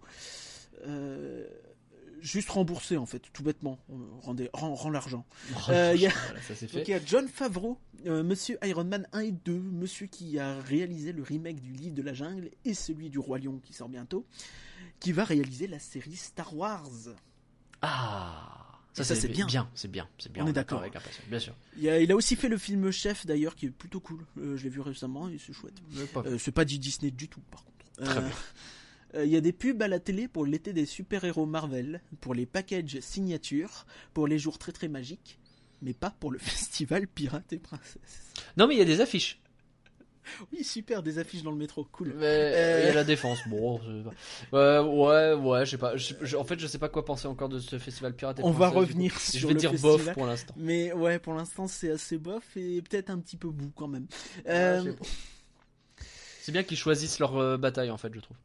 [0.85, 1.47] Euh,
[2.21, 3.79] juste rembourser en fait, tout bêtement,
[4.21, 5.25] rendez, rend, rend l'argent.
[5.69, 9.53] Euh, il y a- Voilà, y John Favreau, euh, Monsieur Iron Man 1 et 2,
[9.53, 13.39] monsieur qui a réalisé le remake du livre de la jungle et celui du Roi
[13.39, 14.25] Lion qui sort bientôt,
[14.99, 16.89] qui va réaliser la série Star Wars.
[17.81, 18.63] Ah,
[18.93, 19.45] ça, c'est bien.
[19.45, 20.43] bien, c'est bien, c'est bien.
[20.43, 20.83] On est d'accord.
[21.29, 21.53] Bien sûr.
[21.77, 24.25] Il a, il a aussi fait le film Chef d'ailleurs qui est plutôt cool.
[24.39, 25.75] Euh, je l'ai vu récemment et c'est chouette.
[26.39, 28.11] C'est pas du Disney du tout par contre.
[28.11, 28.29] Très Euh,
[29.15, 32.33] euh, Il y a des pubs à la télé pour l'été des super-héros Marvel, pour
[32.33, 35.39] les packages signatures, pour les jours très très magiques,
[35.81, 38.33] mais pas pour le festival Pirates et Princesses.
[38.57, 39.39] Non, mais il y a des affiches.
[40.51, 42.13] Oui, super, des affiches dans le métro, cool.
[42.17, 43.39] Mais euh, il y a la défense.
[43.47, 43.79] Bon,
[44.51, 45.95] pas- ouais, ouais, ouais, je sais pas.
[45.95, 48.39] je- je- en fait, je sais pas quoi penser encore de ce festival pirate.
[48.39, 49.95] et On va revenir sur Je vais le dire festival.
[50.03, 50.53] bof pour l'instant.
[50.57, 54.07] Mais ouais, pour l'instant, c'est assez bof et peut-être un petit peu bout quand même.
[54.49, 55.05] Euh, pas.
[56.41, 58.35] C'est bien qu'ils choisissent leur euh, bataille en fait, je trouve.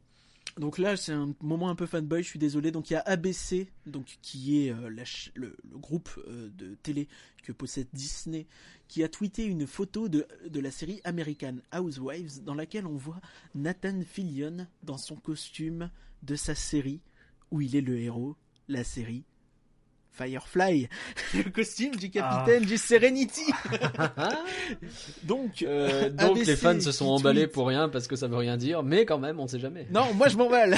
[0.57, 2.71] Donc là, c'est un moment un peu fanboy, je suis désolé.
[2.71, 4.89] Donc il y a ABC, donc qui est euh,
[5.33, 7.07] le groupe euh, de télé
[7.43, 8.45] que possède Disney,
[8.87, 13.19] qui a tweeté une photo de, de la série American Housewives dans laquelle on voit
[13.55, 15.89] Nathan Fillion dans son costume
[16.21, 17.01] de sa série
[17.51, 18.35] où il est le héros,
[18.67, 19.25] la série
[20.15, 20.87] Firefly,
[21.33, 23.41] le costume du capitaine du Serenity.
[25.23, 27.53] donc, Euh, donc ABC les fans se sont emballés tweet.
[27.53, 29.87] pour rien parce que ça veut rien dire, mais quand même, on sait jamais.
[29.91, 30.75] Non, moi je m'emballe.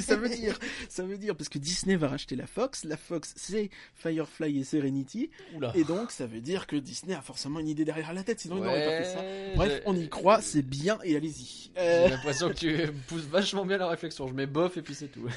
[0.00, 0.58] ça veut dire,
[0.88, 2.84] ça veut dire parce que Disney va racheter la Fox.
[2.84, 5.72] La Fox, c'est Firefly et Serenity, Oula.
[5.74, 8.58] et donc ça veut dire que Disney a forcément une idée derrière la tête, sinon
[8.58, 9.20] il n'aurait pas fait ça.
[9.20, 11.70] Ouais, Bref, j'ai- on y croit, c'est bien et allez-y.
[11.74, 12.76] J'ai Euh, l'impression que tu
[13.08, 14.28] pousses vachement bien la réflexion.
[14.28, 15.28] Je mets bof et puis c'est tout.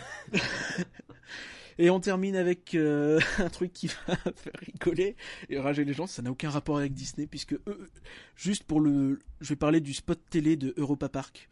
[1.79, 5.15] Et on termine avec euh, un truc qui va faire rigoler
[5.49, 6.05] et rager les gens.
[6.05, 7.89] Ça n'a aucun rapport avec Disney puisque eux,
[8.35, 11.49] juste pour le, je vais parler du spot télé de Europa Park.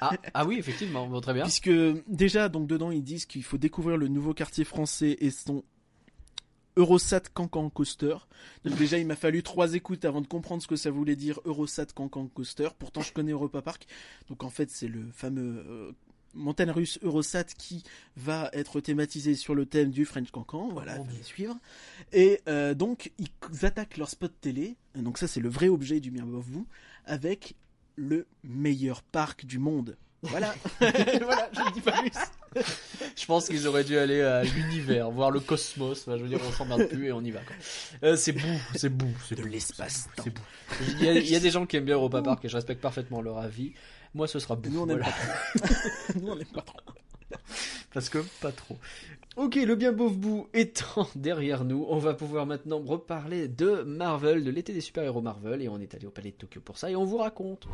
[0.00, 1.44] Ah, ah oui, effectivement, bon, très bien.
[1.44, 1.70] Puisque
[2.06, 5.64] déjà, donc dedans, ils disent qu'il faut découvrir le nouveau quartier français et son
[6.76, 8.16] Eurosat Cancan Coaster.
[8.64, 11.40] Donc déjà, il m'a fallu trois écoutes avant de comprendre ce que ça voulait dire
[11.44, 12.68] Eurosat Cancan Coaster.
[12.78, 13.86] Pourtant, je connais Europa Park.
[14.28, 15.92] Donc en fait, c'est le fameux euh,
[16.34, 17.82] montagne russe Eurosat qui
[18.16, 20.68] va être thématisé sur le thème du French Cancan.
[20.72, 21.56] Voilà, Oh, fallait suivre.
[22.12, 24.76] Et euh, donc, ils attaquent leur spot télé.
[24.94, 26.66] Donc ça, c'est le vrai objet du Vous
[27.06, 27.54] avec
[27.96, 29.96] le meilleur parc du monde.
[30.22, 32.10] Voilà, voilà, je ne dis pas plus.
[33.16, 36.02] Je pense qu'ils auraient dû aller à l'univers, voir le cosmos.
[36.02, 37.40] Enfin, je veux dire, on s'emmerde plus et on y va.
[38.04, 40.22] Euh, c'est bout, c'est bout, c'est De l'espace-temps.
[40.22, 40.32] c'est.
[40.92, 42.54] Il y, a, il y a des gens qui aiment bien Europa Park et je
[42.54, 43.72] respecte parfaitement leur avis.
[44.14, 44.70] Moi, ce sera bout.
[44.70, 45.12] Nous, on n'aime voilà.
[45.12, 46.18] pas trop.
[46.20, 46.78] Nous, on n'aime pas trop.
[47.92, 48.76] Parce que pas trop.
[49.36, 54.44] Ok, le bien beau bout étant derrière nous, on va pouvoir maintenant reparler de Marvel,
[54.44, 56.90] de l'été des super-héros Marvel, et on est allé au Palais de Tokyo pour ça,
[56.90, 57.66] et on vous raconte.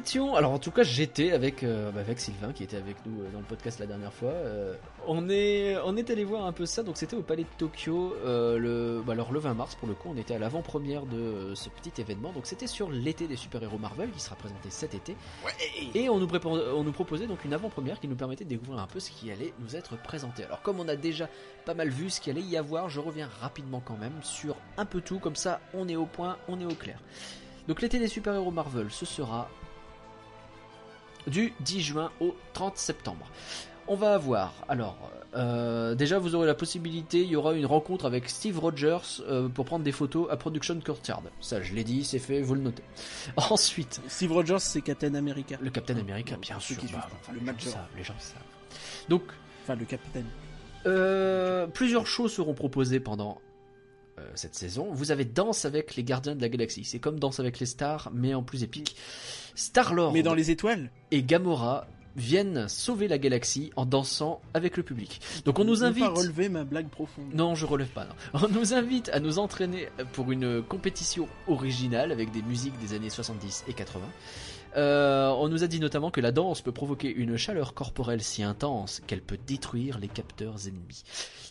[0.00, 3.20] Étions, alors en tout cas j'étais avec euh, bah, avec Sylvain qui était avec nous
[3.20, 4.30] euh, dans le podcast la dernière fois.
[4.30, 4.74] Euh,
[5.06, 8.16] on est on est allé voir un peu ça, donc c'était au Palais de Tokyo
[8.24, 11.52] euh, le bah, alors le 20 mars pour le coup, on était à l'avant-première de
[11.54, 12.32] ce petit événement.
[12.32, 15.16] Donc c'était sur l'été des super-héros Marvel qui sera présenté cet été.
[15.94, 16.28] Et on nous,
[16.74, 19.30] on nous proposait donc une avant-première qui nous permettait de découvrir un peu ce qui
[19.30, 20.44] allait nous être présenté.
[20.44, 21.28] Alors comme on a déjà
[21.66, 24.86] pas mal vu ce qu'il allait y avoir, je reviens rapidement quand même sur un
[24.86, 26.98] peu tout, comme ça on est au point, on est au clair.
[27.68, 29.48] Donc l'été des super-héros Marvel, ce sera
[31.26, 33.26] du 10 juin au 30 septembre.
[33.88, 34.96] On va avoir, alors,
[35.34, 38.98] euh, déjà vous aurez la possibilité, il y aura une rencontre avec Steve Rogers
[39.28, 41.22] euh, pour prendre des photos à Production Courtyard.
[41.40, 42.82] Ça, je l'ai dit, c'est fait, vous le notez.
[43.36, 45.56] Ensuite, Steve Rogers, c'est Captain America.
[45.60, 46.76] le Captain America, bien sûr.
[46.76, 48.42] qui bah, enfin, le les, gens savent, les gens savent.
[49.08, 49.22] Donc,
[49.62, 50.26] Enfin, le capitaine.
[50.86, 53.40] euh, plusieurs choses seront proposées pendant
[54.34, 54.88] cette saison.
[54.92, 56.84] Vous avez Danse avec les Gardiens de la Galaxie.
[56.84, 58.94] C'est comme Danse avec les stars, mais en plus épique.
[59.54, 61.86] Star-Lord Mais dans les étoiles et Gamora
[62.16, 65.20] viennent sauver la galaxie en dansant avec le public.
[65.44, 66.04] Donc on nous Je invite...
[66.04, 67.32] pas relever ma blague profonde.
[67.34, 68.04] Non, je relève pas.
[68.04, 68.14] non.
[68.44, 73.10] On nous invite à nous entraîner pour une compétition originale avec des musiques des années
[73.10, 74.04] 70 et 80.
[74.76, 78.42] Euh, on nous a dit notamment que la danse peut provoquer une chaleur corporelle si
[78.42, 81.02] intense qu'elle peut détruire les capteurs ennemis.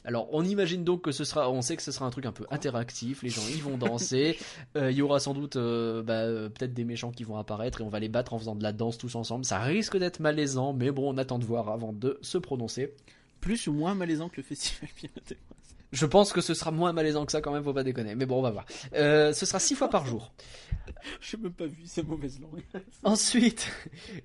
[0.06, 2.32] Alors, on imagine donc que ce sera, on sait que ce sera un truc un
[2.32, 3.22] peu interactif.
[3.24, 4.38] Les gens y vont danser.
[4.76, 7.84] Euh, Il y aura sans doute, euh, bah, peut-être des méchants qui vont apparaître et
[7.84, 9.46] on va les battre en faisant de la danse tous ensemble.
[9.46, 12.94] Ça risque d'être malaisant, mais bon, on attend de voir avant de se prononcer.
[13.42, 14.90] Plus ou moins malaisant que le festival.
[15.92, 18.14] Je pense que ce sera moins malaisant que ça quand même, faut pas déconner.
[18.16, 18.66] Mais bon, on va voir.
[18.94, 20.32] Euh, ce sera six fois par jour.
[21.22, 22.64] J'ai même pas vu ces mauvaises langues.
[23.04, 23.68] Ensuite,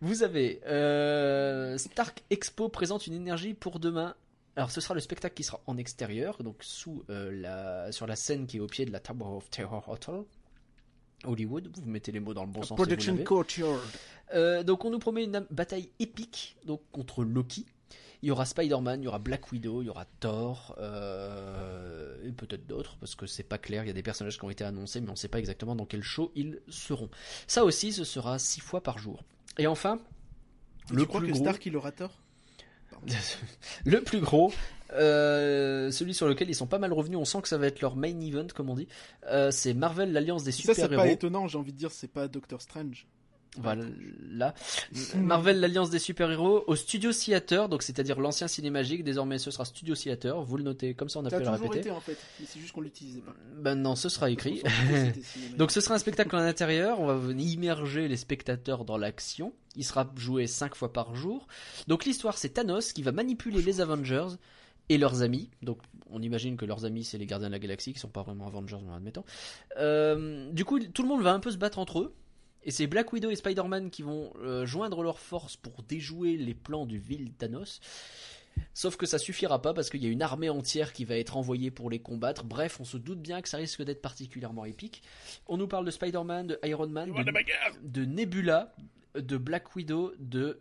[0.02, 4.14] vous avez euh, Stark Expo présente une énergie pour demain.
[4.56, 8.14] Alors, ce sera le spectacle qui sera en extérieur, donc sous euh, la sur la
[8.14, 10.22] scène qui est au pied de la Tower of Terror Hotel,
[11.24, 11.70] Hollywood.
[11.74, 12.68] Vous mettez les mots dans le bon sens.
[12.68, 13.24] si vous Production l'avez.
[13.24, 13.80] Courtyard.
[14.64, 17.64] Donc on nous promet une bataille épique donc contre Loki.
[18.24, 22.32] Il y aura Spider-Man, il y aura Black Widow, il y aura Thor, euh, et
[22.32, 23.84] peut-être d'autres, parce que c'est pas clair.
[23.84, 25.84] Il y a des personnages qui ont été annoncés, mais on sait pas exactement dans
[25.84, 27.10] quel show ils seront.
[27.46, 29.24] Ça aussi, ce sera six fois par jour.
[29.58, 29.98] Et enfin,
[30.88, 32.18] Tu le crois plus que gros, Stark il aura tort?
[33.84, 34.54] Le plus gros,
[34.94, 37.18] euh, celui sur lequel ils sont pas mal revenus.
[37.18, 38.88] On sent que ça va être leur main event, comme on dit.
[39.26, 41.12] Euh, c'est Marvel, l'alliance des Ça c'est pas super-héros.
[41.12, 43.06] étonnant, j'ai envie de dire c'est pas Doctor Strange.
[43.56, 43.84] Voilà,
[44.32, 44.54] là.
[45.16, 49.94] Marvel, l'alliance des super-héros, au Studio Theater, donc c'est-à-dire l'ancien cinémagique, désormais ce sera Studio
[49.94, 51.88] Theater, vous le notez, comme ça on a Ça a pu le toujours répéter.
[51.88, 53.34] été en fait, mais c'est juste qu'on l'utilisait pas.
[53.56, 54.62] Ben non, ce sera écrit.
[55.56, 59.84] Donc ce sera un spectacle en intérieur, on va immerger les spectateurs dans l'action, il
[59.84, 61.46] sera joué 5 fois par jour.
[61.86, 64.36] Donc l'histoire c'est Thanos qui va manipuler les Avengers
[64.88, 65.78] et leurs amis, donc
[66.10, 68.46] on imagine que leurs amis c'est les gardiens de la galaxie qui sont pas vraiment
[68.46, 69.24] Avengers, mais admettons.
[69.78, 72.14] Euh, du coup tout le monde va un peu se battre entre eux.
[72.64, 76.54] Et c'est Black Widow et Spider-Man qui vont euh, joindre leurs forces pour déjouer les
[76.54, 77.80] plans du vil Thanos.
[78.72, 81.36] Sauf que ça suffira pas parce qu'il y a une armée entière qui va être
[81.36, 82.44] envoyée pour les combattre.
[82.44, 85.02] Bref, on se doute bien que ça risque d'être particulièrement épique.
[85.46, 87.24] On nous parle de Spider-Man, de Iron Man, de,
[87.82, 88.74] de Nebula,
[89.14, 90.60] de Black Widow, de...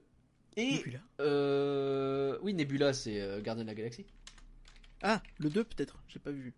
[0.58, 0.74] Et...
[0.78, 1.00] Nebula.
[1.22, 4.06] euh, Oui, Nebula, c'est euh, Gardien de la Galaxie.
[5.04, 6.54] Ah, le 2 peut-être, j'ai pas vu.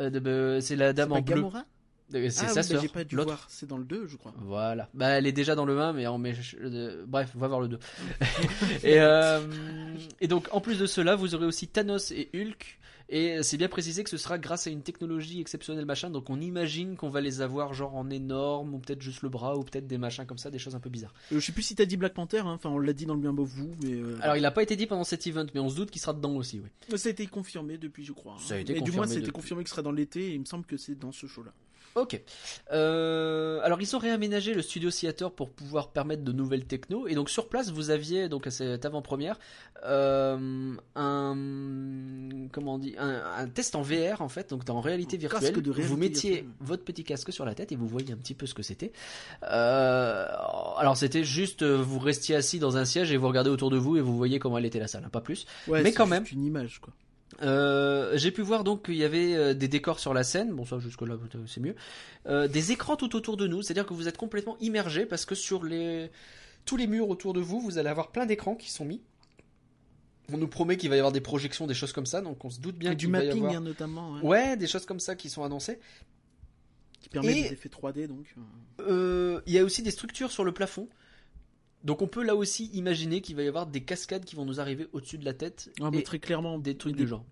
[0.00, 1.34] Euh, euh, c'est la dame en bleu.
[1.36, 1.64] Gamora?
[2.10, 2.92] C'est ah, sa oui, bah, sœur.
[2.92, 4.32] pas dû voir, c'est dans le 2 je crois.
[4.38, 4.88] Voilà.
[4.94, 7.68] Bah, elle est déjà dans le 1, mais en méch- euh, bref, va voir le
[7.68, 7.78] 2.
[8.82, 9.40] et, euh,
[10.20, 12.78] et donc, en plus de cela, vous aurez aussi Thanos et Hulk.
[13.10, 16.10] Et c'est bien précisé que ce sera grâce à une technologie exceptionnelle, machin.
[16.10, 19.56] Donc, on imagine qu'on va les avoir genre en énorme, ou peut-être juste le bras,
[19.56, 21.14] ou peut-être des machins comme ça, des choses un peu bizarres.
[21.32, 23.14] Euh, je sais plus si t'as dit Black Panther, hein, enfin on l'a dit dans
[23.14, 25.46] le bien beau vous, mais euh, Alors, il n'a pas été dit pendant cet event,
[25.54, 26.98] mais on se doute qu'il sera dedans aussi, oui.
[26.98, 28.34] ça a été confirmé depuis je crois.
[28.34, 28.40] hein.
[28.40, 30.40] Ça a été mais du confirmé moins c'était confirmé ce sera dans l'été et il
[30.40, 31.52] me semble que c'est dans ce show-là.
[32.00, 32.20] Ok.
[32.72, 37.14] Euh, alors ils ont réaménagé le studio Theater pour pouvoir permettre de nouvelles techno et
[37.14, 39.38] donc sur place vous aviez donc à cette avant-première
[39.84, 41.36] euh, un
[42.52, 45.40] comment on dit un, un test en VR en fait donc en réalité Un virtuelle
[45.52, 46.52] casque de réalité vous mettiez virtuelle.
[46.60, 48.92] votre petit casque sur la tête et vous voyez un petit peu ce que c'était.
[49.44, 50.26] Euh,
[50.76, 53.96] alors c'était juste vous restiez assis dans un siège et vous regardez autour de vous
[53.96, 55.46] et vous voyez comment elle était la salle, hein, pas plus.
[55.66, 56.24] Ouais, Mais quand même.
[56.32, 56.92] une image quoi.
[57.42, 60.64] Euh, j'ai pu voir donc qu'il y avait euh, des décors sur la scène, bon
[60.64, 61.16] ça jusque là
[61.46, 61.74] c'est mieux,
[62.26, 65.34] Euh, des écrans tout autour de nous, c'est-à-dire que vous êtes complètement immergé parce que
[65.34, 66.10] sur les
[66.64, 69.00] tous les murs autour de vous, vous allez avoir plein d'écrans qui sont mis.
[70.32, 72.50] On nous promet qu'il va y avoir des projections, des choses comme ça, donc on
[72.50, 73.56] se doute bien Et du qu'il va y mapping avoir...
[73.56, 75.78] hein, notamment, hein, Ouais, des choses comme ça qui sont annoncées.
[77.00, 78.34] qui permet Et- des effets 3D donc.
[78.80, 78.82] euh,
[79.36, 80.88] Euh, Il y a aussi des structures sur le plafond.
[81.84, 84.60] Donc on peut là aussi imaginer qu'il va y avoir des cascades qui vont nous
[84.60, 87.24] arriver au-dessus de la tête ah, mais et très clairement des trucs du genre.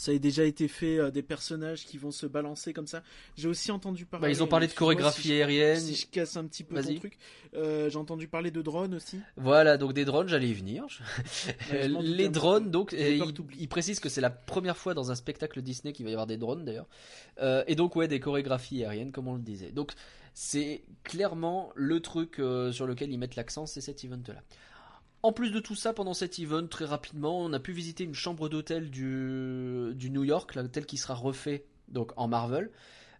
[0.00, 3.02] Ça a déjà été fait, euh, des personnages qui vont se balancer comme ça.
[3.36, 4.28] J'ai aussi entendu parler.
[4.28, 5.78] Bah, ils ont parlé de chorégraphie si je- aérienne.
[5.78, 7.18] Si je casse un petit peu ton truc,
[7.54, 9.20] euh, j'ai entendu parler de drones aussi.
[9.36, 10.86] Voilà, donc des drones, j'allais y venir.
[11.70, 13.58] Ouais, les drones, donc, peur il, que t'oublies.
[13.60, 16.26] il précise que c'est la première fois dans un spectacle Disney qu'il va y avoir
[16.26, 16.88] des drones d'ailleurs.
[17.42, 19.70] Euh, et donc, ouais, des chorégraphies aériennes, comme on le disait.
[19.70, 19.92] Donc,
[20.34, 24.42] c'est clairement le truc euh, sur lequel ils mettent l'accent, c'est cet event-là.
[25.22, 28.14] En plus de tout ça, pendant cet event, très rapidement, on a pu visiter une
[28.14, 32.70] chambre d'hôtel du, du New York, l'hôtel qui sera refait donc en Marvel.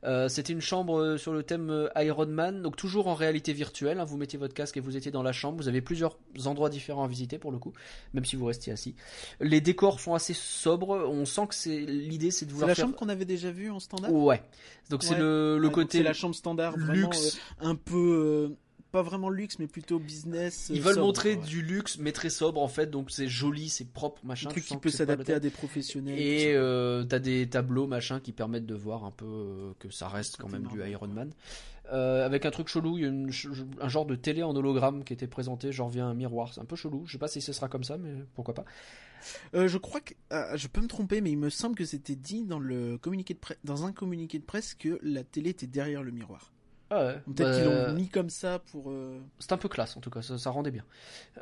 [0.04, 3.52] Euh, C'était une chambre euh, sur le thème euh, Iron Man, donc toujours en réalité
[3.52, 4.00] virtuelle.
[4.00, 4.04] hein.
[4.04, 5.58] vous mettiez votre casque et vous étiez dans la chambre.
[5.58, 7.72] Vous avez plusieurs endroits différents à visiter pour le coup,
[8.14, 8.94] même si vous restiez assis.
[9.40, 10.90] Les décors sont assez sobres.
[11.08, 12.84] On sent que c'est l'idée, c'est de C'est vouloir la faire.
[12.86, 14.12] chambre qu'on avait déjà vue en standard?
[14.12, 14.42] Ouais.
[14.88, 17.38] Donc c'est le, le Ouais, donc côté C'est la chambre standard, vraiment luxe.
[17.62, 18.56] euh, un peu euh,
[18.90, 20.70] pas vraiment luxe, mais plutôt business.
[20.70, 21.46] euh, Ils veulent sobre, montrer ouais.
[21.46, 22.90] du luxe, mais très sobre en fait.
[22.90, 24.48] Donc c'est joli, c'est propre, machin.
[24.48, 26.18] un truc qui peut s'adapter à des professionnels.
[26.18, 30.08] Et euh, t'as des tableaux machin qui permettent de voir un peu euh, que ça
[30.08, 31.08] reste quand même du Iron.
[31.08, 31.30] Man.
[31.92, 33.32] Avec un truc chelou, il y a une
[33.80, 36.54] un genre de télé en hologramme qui était présenté, genre via un miroir.
[36.54, 37.04] C'est un peu chelou.
[37.06, 38.64] Je sais pas si ce sera comme ça, mais pourquoi pas.
[39.52, 40.14] Je crois que
[40.54, 43.40] je peux me tromper, mais il me semble que c'était dit dans le communiqué de
[43.40, 46.52] presse, dans un communiqué de presse que la télé était derrière le miroir.
[46.92, 47.14] Ah ouais.
[47.36, 48.90] Peut-être qu'ils Bah, l'ont mis comme ça pour.
[48.90, 50.84] euh, C'est un peu classe en tout cas, ça, ça rendait bien.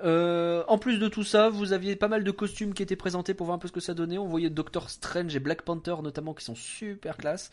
[0.05, 3.33] Euh, en plus de tout ça, vous aviez pas mal de costumes qui étaient présentés
[3.33, 4.19] pour voir un peu ce que ça donnait.
[4.19, 7.51] On voyait Doctor Strange et Black Panther notamment qui sont super classe.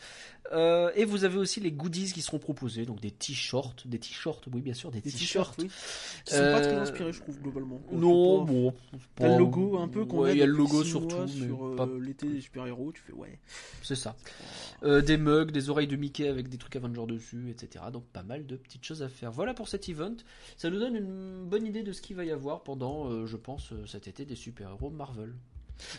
[0.52, 4.46] Euh, et vous avez aussi les goodies qui seront proposés, donc des t-shirts, des t-shirts,
[4.52, 5.56] oui bien sûr, des, Des t-shirts.
[5.58, 5.70] oui.
[6.26, 7.80] Qui sont pas très Euh, inspirés, je trouve, globalement.
[7.90, 8.74] Non, bon.
[9.16, 11.46] T'as le logo un peu qu'on Ouais, a il y a le logo surtout, mais
[11.46, 13.38] sur pas- l'été des super-héros, tu fais ouais.
[13.82, 14.14] C'est ça.
[14.84, 17.85] Des mugs, des oreilles de Mickey avec des trucs Avengers dessus, etc.
[17.90, 19.30] Donc pas mal de petites choses à faire.
[19.32, 20.14] Voilà pour cet event.
[20.56, 23.36] Ça nous donne une bonne idée de ce qu'il va y avoir pendant, euh, je
[23.36, 25.32] pense, euh, cet été des super-héros Marvel.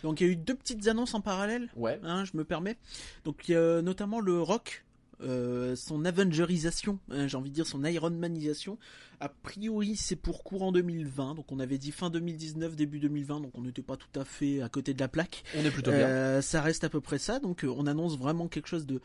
[0.04, 2.00] Donc il y a eu deux petites annonces en parallèle, Ouais.
[2.04, 2.78] hein, je me permets.
[3.26, 4.84] Donc il y a notamment le Rock,
[5.22, 8.78] euh, son Avengerisation, hein, j'ai envie de dire son Ironmanisation.
[9.20, 13.52] A priori c'est pour courant 2020, donc on avait dit fin 2019, début 2020, donc
[13.58, 15.44] on n'était pas tout à fait à côté de la plaque.
[15.56, 16.08] On est plutôt bien.
[16.08, 19.00] Euh, ça reste à peu près ça, donc euh, on annonce vraiment quelque chose de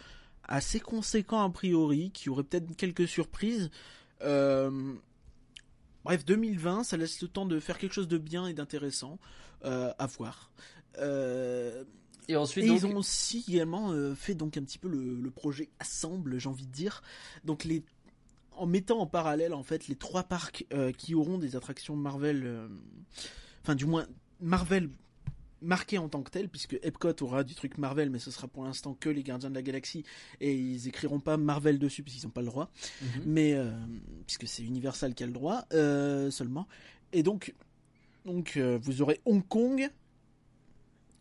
[0.45, 3.71] assez conséquent a priori, qui aurait peut-être quelques surprises.
[4.23, 4.95] Euh,
[6.05, 9.19] Bref, 2020, ça laisse le temps de faire quelque chose de bien et d'intéressant
[9.65, 10.51] euh, à voir.
[10.99, 11.85] Euh,
[12.27, 15.31] Et ensuite, et donc, ils ont aussi également fait donc un petit peu le, le
[15.31, 17.03] projet Assemble, j'ai envie de dire.
[17.45, 17.85] Donc les
[18.57, 20.67] en mettant en parallèle en fait les trois parcs
[20.99, 22.69] qui auront des attractions Marvel,
[23.63, 24.07] enfin du moins
[24.41, 24.91] Marvel
[25.63, 28.65] marquées en tant que telles, puisque Epcot aura du truc Marvel, mais ce sera pour
[28.65, 30.05] l'instant que les Gardiens de la Galaxie,
[30.41, 33.23] et ils écriront pas Marvel dessus puisqu'ils n'ont pas le droit Mhm.
[33.27, 33.71] mais euh,
[34.27, 36.67] puisque c'est Universal qui a le droit euh, seulement.
[37.13, 37.55] Et donc,
[38.25, 39.89] donc euh, vous aurez Hong Kong,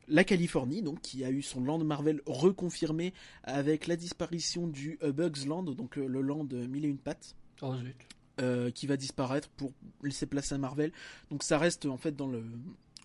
[0.08, 3.14] la Californie, donc qui a eu son land Marvel reconfirmé
[3.44, 7.36] avec la disparition du Bugs Land, donc le land mille et une pattes.
[7.62, 7.96] Oh zut.
[8.40, 9.72] euh, qui va disparaître pour
[10.02, 10.92] laisser place à Marvel.
[11.30, 12.44] Donc ça reste en fait dans le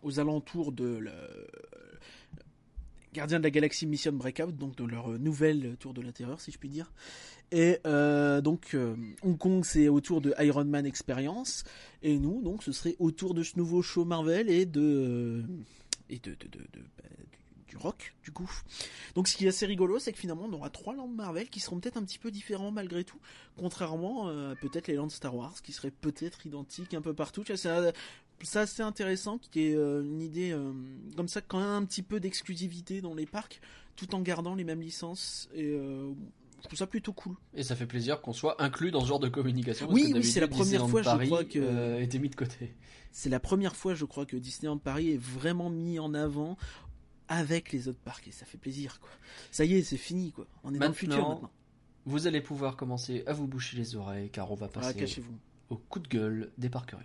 [0.03, 1.12] aux alentours de le
[3.16, 6.53] Gardien de la Galaxie Mission Breakout, donc de leur nouvelle tour de la terreur, si
[6.53, 6.92] je puis dire.
[7.51, 11.64] Et euh, donc euh, Hong Kong, c'est autour de Iron Man Experience,
[12.03, 15.42] et nous, donc, ce serait autour de ce nouveau show Marvel et de euh,
[16.11, 16.61] et de, de,
[16.99, 17.05] bah,
[17.66, 18.51] du, rock, du coup.
[19.14, 21.61] Donc, ce qui est assez rigolo, c'est que finalement, on aura trois landes Marvel qui
[21.61, 23.18] seront peut-être un petit peu différents malgré tout,
[23.57, 24.26] contrairement
[24.61, 27.44] peut-être les landes Star Wars, qui seraient peut-être identiques un peu partout.
[27.44, 27.92] Tu vois,
[28.41, 30.72] c'est c'est assez intéressant, qui est euh, une idée euh,
[31.16, 33.61] comme ça, quand même un petit peu d'exclusivité dans les parcs,
[33.97, 35.49] tout en gardant les mêmes licences.
[35.55, 36.12] Et euh,
[36.62, 37.34] je trouve ça plutôt cool.
[37.55, 39.89] Et ça fait plaisir qu'on soit inclus dans ce genre de communication.
[39.91, 42.28] Oui, que oui, c'est la première Disneyland fois, je Paris, crois, que- euh, était mis
[42.28, 42.74] de côté.
[43.12, 46.57] C'est la première fois, je crois, que Disneyland Paris est vraiment mis en avant
[47.28, 49.11] avec les autres parcs et ça fait plaisir quoi.
[49.51, 50.47] Ça y est, c'est fini quoi.
[50.62, 51.51] On est dans le futur Maintenant.
[52.05, 55.22] Vous allez pouvoir commencer à vous boucher les oreilles car on va Ah, passer
[55.70, 57.05] au coup de gueule des parkeriens.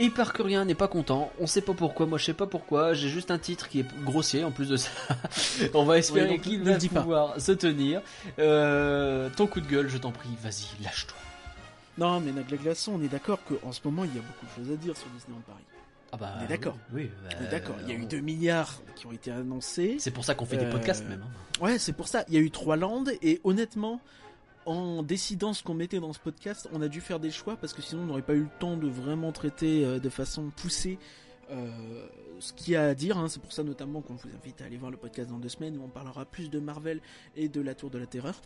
[0.00, 3.08] Et Parkerien n'est pas content, on sait pas pourquoi, moi je sais pas pourquoi, j'ai
[3.10, 4.88] juste un titre qui est grossier en plus de ça.
[5.74, 7.02] on va espérer donc, qu'il ne va dis pas.
[7.02, 8.00] pouvoir se tenir.
[8.38, 11.16] Euh, ton coup de gueule, je t'en prie, vas-y, lâche-toi.
[11.98, 14.64] Non, mais Nagla Glaçon, on est d'accord qu'en ce moment, il y a beaucoup de
[14.64, 15.64] choses à dire sur Disneyland Paris.
[16.12, 16.76] Ah bah, On est d'accord.
[16.94, 19.12] Oui, oui, On est bah, d'accord, il y a eu on- 2 milliards qui ont
[19.12, 19.96] été annoncés.
[19.98, 21.22] C'est pour ça qu'on fait des Euh, podcasts même.
[21.22, 21.62] hein.
[21.64, 22.24] Ouais, c'est pour ça.
[22.28, 24.00] Il y a eu trois landes et honnêtement,
[24.66, 27.72] en décidant ce qu'on mettait dans ce podcast, on a dû faire des choix parce
[27.72, 30.98] que sinon on n'aurait pas eu le temps de vraiment traiter euh, de façon poussée
[31.50, 32.06] euh,
[32.38, 33.18] ce qu'il y a à dire.
[33.18, 33.28] hein.
[33.28, 35.76] C'est pour ça notamment qu'on vous invite à aller voir le podcast dans deux semaines
[35.78, 37.00] où on parlera plus de Marvel
[37.36, 38.40] et de la Tour de la Terreur.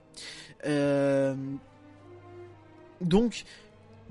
[0.67, 1.35] Euh,
[3.01, 3.45] Donc,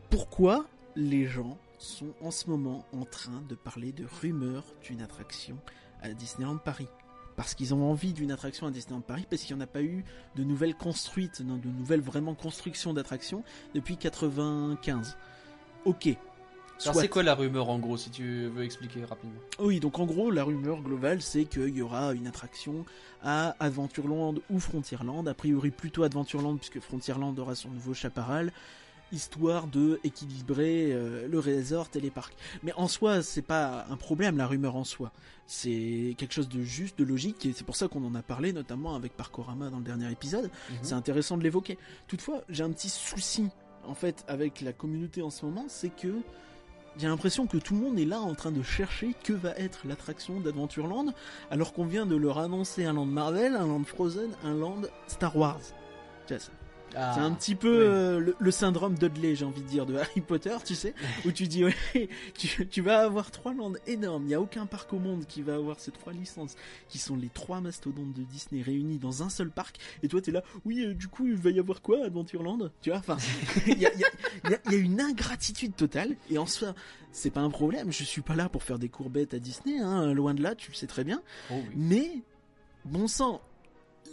[0.10, 5.58] pourquoi les gens sont en ce moment en train de parler de rumeurs d'une attraction
[6.02, 6.88] à Disneyland Paris?
[7.36, 9.82] Parce qu'ils ont envie d'une attraction à Disneyland Paris, parce qu'il n'y en a pas
[9.82, 10.04] eu
[10.36, 15.18] de nouvelles construites, non, de nouvelles vraiment constructions d'attractions depuis 95.
[15.86, 16.16] Ok.
[16.82, 19.40] Alors c'est quoi la rumeur en gros si tu veux expliquer rapidement?
[19.60, 22.86] Oui, donc en gros, la rumeur globale, c'est qu'il y aura une attraction
[23.22, 25.28] à Adventureland ou Frontierland.
[25.28, 28.52] A priori, plutôt Adventureland, puisque Frontierland aura son nouveau chaparral,
[29.14, 32.36] histoire de équilibrer euh, le resort et les parcs.
[32.64, 35.12] Mais en soi, c'est pas un problème, la rumeur en soi.
[35.46, 38.54] C'est quelque chose de juste, de logique, et c'est pour ça qu'on en a parlé,
[38.54, 40.50] notamment avec Parkorama dans le dernier épisode.
[40.82, 41.78] C'est intéressant de l'évoquer.
[42.08, 43.50] Toutefois, j'ai un petit souci
[43.86, 46.22] en fait avec la communauté en ce moment, c'est que
[46.98, 49.88] j'ai l'impression que tout le monde est là en train de chercher que va être
[49.88, 51.08] l'attraction d'Adventureland,
[51.50, 55.36] alors qu'on vient de leur annoncer un land Marvel, un land Frozen, un land Star
[55.36, 55.62] Wars.
[56.28, 56.36] Tu
[56.94, 59.96] ça- c'est un petit peu euh, le, le, syndrome Dudley, j'ai envie de dire, de
[59.96, 60.94] Harry Potter, tu sais,
[61.26, 61.76] où tu dis, ouais,
[62.38, 65.42] tu, tu, vas avoir trois landes énormes, il n'y a aucun parc au monde qui
[65.42, 66.56] va avoir ces trois licences,
[66.90, 70.32] qui sont les trois mastodontes de Disney réunis dans un seul parc, et toi t'es
[70.32, 72.70] là, oui, euh, du coup, il va y avoir quoi, Adventureland?
[72.82, 73.18] Tu vois, enfin,
[73.68, 76.74] il y a, y, a, y a, une ingratitude totale, et en soi,
[77.12, 80.14] c'est pas un problème, je suis pas là pour faire des courbettes à Disney, hein,
[80.14, 81.22] loin de là, tu le sais très bien,
[81.52, 81.74] oh oui.
[81.76, 82.22] mais,
[82.86, 83.42] bon sang,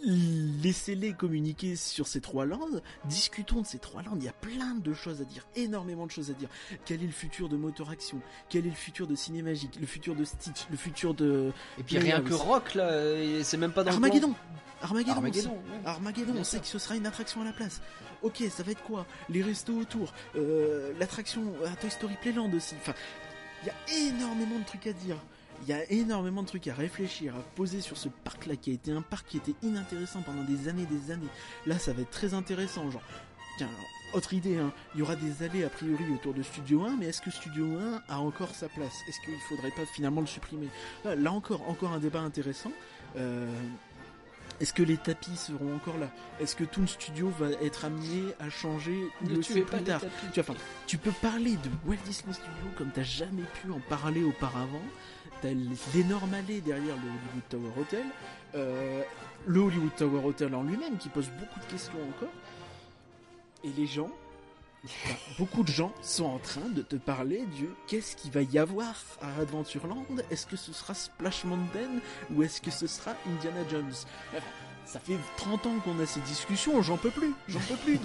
[0.03, 4.75] laissez-les communiquer sur ces trois landes, discutons de ces trois landes, il y a plein
[4.75, 6.49] de choses à dire, énormément de choses à dire.
[6.85, 8.19] Quel est le futur de Motor Action?
[8.49, 10.67] Quel est le futur de Cinémagique Le futur de Stitch?
[10.69, 11.51] Le futur de...
[11.77, 14.33] Et puis rien que Rock là, c'est même pas dans Armageddon.
[14.81, 17.81] Armageddon, Armageddon, on, Armageddon, on sait que ce sera une attraction à la place.
[18.23, 19.05] Ok, ça va être quoi?
[19.29, 22.73] Les restos autour, euh, l'attraction à Toy Story Playland aussi.
[22.79, 22.95] Enfin,
[23.61, 25.17] il y a énormément de trucs à dire
[25.61, 28.73] il y a énormément de trucs à réfléchir, à poser sur ce parc-là, qui a
[28.73, 31.27] été un parc qui était inintéressant pendant des années, des années.
[31.65, 33.03] Là, ça va être très intéressant, genre.
[33.57, 33.69] Tiens,
[34.13, 34.73] autre idée, hein.
[34.93, 37.65] il y aura des allées a priori autour de Studio 1, mais est-ce que Studio
[37.77, 39.01] 1 a encore sa place?
[39.07, 40.67] Est-ce qu'il faudrait pas finalement le supprimer?
[41.05, 42.71] Là, là, encore, encore un débat intéressant.
[43.17, 43.47] Euh,
[44.59, 46.11] est-ce que les tapis seront encore là?
[46.39, 50.01] Est-ce que Toon Studio va être amené à changer ne le tuez plus tard?
[50.01, 50.25] les tapis.
[50.33, 53.79] tu, vois, enfin, tu peux parler de Walt Disney Studio comme t'as jamais pu en
[53.89, 54.83] parler auparavant.
[55.41, 55.53] T'as
[55.95, 58.05] l'énorme allée derrière le Hollywood Tower Hotel,
[58.55, 59.01] euh,
[59.45, 62.33] le Hollywood Tower Hotel en lui-même qui pose beaucoup de questions encore.
[63.63, 64.09] Et les gens,
[64.85, 68.59] enfin, beaucoup de gens sont en train de te parler du qu'est-ce qu'il va y
[68.59, 71.99] avoir à Adventureland Est-ce que ce sera Splash Mountain
[72.31, 73.93] ou est-ce que ce sera Indiana Jones?
[74.35, 74.45] Enfin,
[74.91, 77.97] ça fait 30 ans qu'on a ces discussions, j'en peux plus, j'en peux plus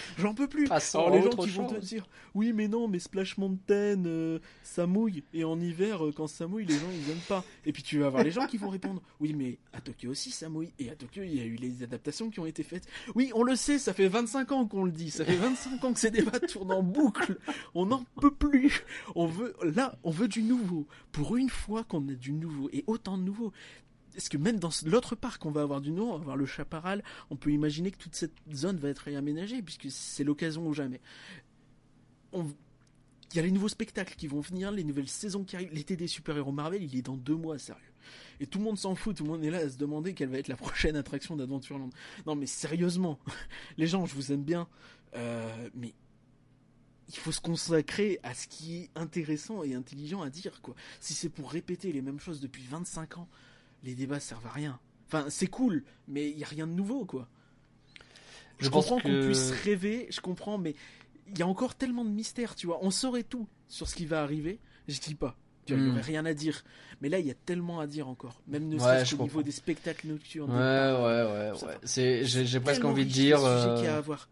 [0.18, 0.64] j'en peux plus.
[0.66, 4.40] Passons Alors les gens qui vont te dire, oui mais non, mais Splash Mountain, euh,
[4.64, 7.44] ça mouille, et en hiver, euh, quand ça mouille, les gens ils aiment pas.
[7.64, 10.32] Et puis tu vas avoir les gens qui vont répondre, oui mais à Tokyo aussi
[10.32, 12.88] ça mouille, et à Tokyo il y a eu les adaptations qui ont été faites.
[13.14, 15.92] Oui, on le sait, ça fait 25 ans qu'on le dit, ça fait 25 ans
[15.92, 17.38] que ces débats tournent en boucle,
[17.76, 18.84] on n'en peut plus.
[19.14, 20.88] On veut, là, on veut du nouveau.
[21.12, 23.52] Pour une fois qu'on a du nouveau, et autant de nouveau.
[24.16, 26.46] Est-ce que même dans l'autre parc, on va avoir du nouveau, on va avoir le
[26.46, 30.72] chaparral, on peut imaginer que toute cette zone va être réaménagée, puisque c'est l'occasion ou
[30.74, 31.00] jamais.
[32.32, 32.46] On-
[33.32, 35.72] Il y a les nouveaux spectacles qui vont venir, les nouvelles saisons qui arrivent.
[35.72, 37.82] L'été des super-héros Marvel, il est dans deux mois, sérieux.
[38.38, 40.28] Et tout le monde s'en fout, tout le monde est là à se demander quelle
[40.28, 41.90] va être la prochaine attraction d'Adventureland.
[42.26, 43.18] Non mais sérieusement,
[43.78, 44.68] les gens, je vous aime bien,
[45.16, 45.94] euh, mais
[47.08, 50.74] il faut se consacrer à ce qui est intéressant et intelligent à dire, quoi.
[51.00, 53.28] Si c'est pour répéter les mêmes choses depuis 25 ans,
[53.84, 54.78] les débats servent à rien.
[55.06, 57.28] Enfin, c'est cool, mais il y a rien de nouveau, quoi.
[58.60, 60.74] Je, comprends qu'on puisse rêver, je comprends, mais
[61.28, 62.78] il y a encore tellement de mystères, tu vois.
[62.82, 64.58] On saurait tout sur ce qui va arriver.
[64.88, 65.36] Je dis pas.
[65.68, 65.90] Il n'y Hmm.
[65.92, 66.62] aurait rien à dire.
[67.00, 68.40] Mais là, il y a tellement à dire encore.
[68.46, 70.50] Même ne serait-ce qu'au niveau des spectacles nocturnes.
[70.50, 72.20] Ouais, ouais, ouais, ouais.
[72.24, 73.42] j'ai, presque envie de dire.
[73.44, 74.28] euh, qu'il y a à voir.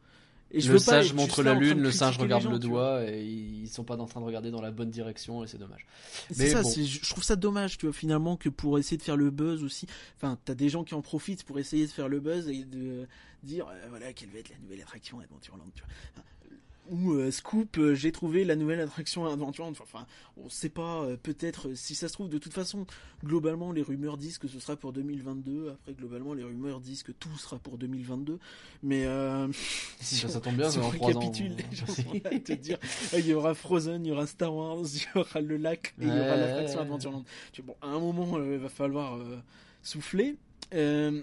[0.53, 2.59] Et je le veux pas sage être montre la lune, le singe regarde gens, le
[2.59, 5.59] doigt et ils sont pas en train de regarder dans la bonne direction et c'est
[5.59, 5.87] dommage.
[6.31, 6.71] C'est Mais ça, bon.
[6.71, 9.87] je trouve ça dommage, tu vois, finalement, que pour essayer de faire le buzz aussi,
[10.17, 13.07] enfin, t'as des gens qui en profitent pour essayer de faire le buzz et de
[13.43, 15.91] dire, euh, voilà, quelle va être la nouvelle attraction à Adventureland, tu vois.
[16.13, 16.23] Enfin,
[16.91, 19.73] Ou euh, Scoop, euh, j'ai trouvé la nouvelle attraction à Adventureland.
[19.81, 20.07] Enfin,
[20.37, 22.87] on sait pas, euh, peut-être, si ça se trouve, de toute façon,
[23.25, 25.71] globalement, les rumeurs disent que ce sera pour 2022.
[25.71, 28.39] Après, globalement, les rumeurs disent que tout sera pour 2022.
[28.83, 29.49] Mais, euh,
[30.01, 31.19] Ça, ça tombe bien, si on dans 3 ans.
[31.21, 32.79] récapitule, les gens sont là à te dire
[33.17, 36.05] il y aura Frozen, il y aura Star Wars, il y aura le lac et
[36.05, 37.25] il y aura l'attraction Adventureland.
[37.63, 39.19] Bon, à un moment, il va falloir
[39.83, 40.37] souffler.
[40.75, 41.23] Euh,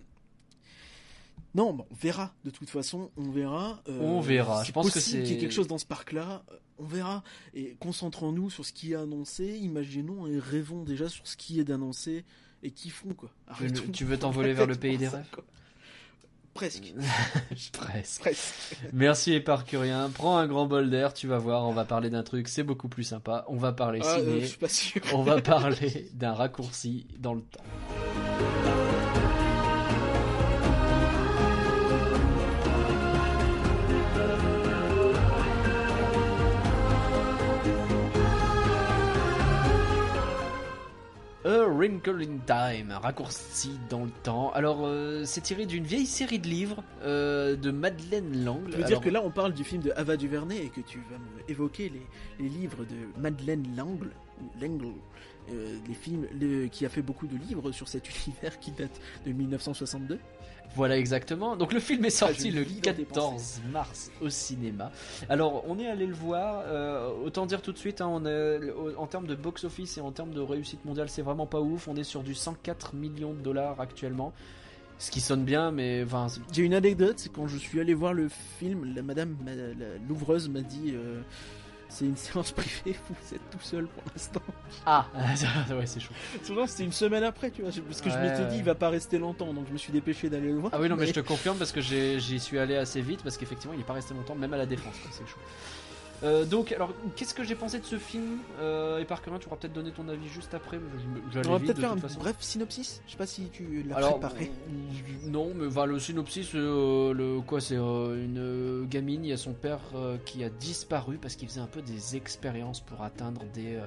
[1.56, 2.34] Non, bon, on verra.
[2.46, 3.82] De toute façon, on verra.
[3.90, 4.64] Euh, On verra.
[4.64, 6.44] Je pense que possible qu'il y ait c'est- quelque chose dans ce parc-là.
[6.52, 7.24] euh, On verra.
[7.54, 9.58] Et concentrons-nous sur ce qui est annoncé.
[9.58, 12.24] Imaginons et rêvons déjà sur ce qui est d'annoncé
[12.64, 13.30] et kiffons quoi.
[13.58, 15.26] Tu veux- Arrêtons tu veux de t'envoler vers le pays des rêves.
[16.54, 16.94] Presque.
[17.74, 18.76] Presque.
[18.92, 20.10] Merci Éparcurien.
[20.14, 22.90] Prends un grand bol d'air, tu vas voir, on va parler d'un truc, c'est beaucoup
[22.90, 23.46] plus sympa.
[23.48, 24.42] On va parler Ah, euh, ciné.
[24.42, 25.02] je suis pas sûr.
[25.14, 27.64] On va parler d'un raccourci dans le temps.
[41.50, 44.52] A Wrinkle in Time, raccourci dans le temps.
[44.52, 48.62] Alors, euh, c'est tiré d'une vieille série de livres euh, de Madeleine Lang.
[48.70, 51.00] Je veux dire que là, on parle du film de Ava DuVernay et que tu
[51.10, 52.06] vas me évoquer les,
[52.40, 54.94] les livres de Madeleine Langle, ou Langle,
[55.54, 59.00] euh, les films, le- qui a fait beaucoup de livres sur cet univers qui date
[59.26, 60.20] de 1962.
[60.76, 61.56] Voilà exactement.
[61.56, 64.92] Donc le film est sorti Ah, le lis dans tes 14 mars au cinéma.
[65.28, 66.62] Alors on est allé le voir.
[66.68, 70.12] euh, autant dire tout de suite, hein, on a- en termes de box-office et en
[70.12, 71.88] termes de réussite mondiale, c'est vraiment pas ouf.
[71.88, 74.32] On est sur du 104 millions de dollars actuellement.
[75.02, 78.14] ce qui sonne bien, mais enfin, J'ai une anecdote, c'est quand je suis allé voir
[78.14, 78.28] le
[78.60, 81.22] film, la madame, la- l'ouvreuse m'a dit euh,
[81.90, 84.42] c'est une séance privée, vous êtes tout seul pour l'instant.
[84.86, 85.08] ah,
[85.72, 86.14] ouais, c'est chaud.
[86.44, 88.50] Souvent c'était une semaine après, tu vois, parce que je m'étais ouais.
[88.50, 90.72] dit il va pas rester longtemps, donc je me suis dépêché d'aller le voir.
[90.74, 93.38] Ah oui, non, mais je te confirme parce que j'y suis allé assez vite parce
[93.38, 95.40] qu'effectivement, il est pas resté longtemps, même à la défense, quoi, c'est chaud.
[96.22, 99.56] Euh, donc, alors, qu'est-ce que j'ai pensé de ce film euh, Et par tu pourras
[99.56, 100.78] peut-être donner ton avis juste après.
[100.78, 102.20] je- J'allais On va peut-être faire un façon.
[102.20, 103.02] bref synopsis.
[103.06, 104.52] Je sais pas si tu l'as préparé.
[104.68, 109.38] euh, non, mais enfin, le synopsis, euh, le quoi, c'est une gamine, il y a
[109.38, 109.80] son père
[110.26, 113.80] qui a disparu parce qu'il faisait un peu des expériences pour atteindre des,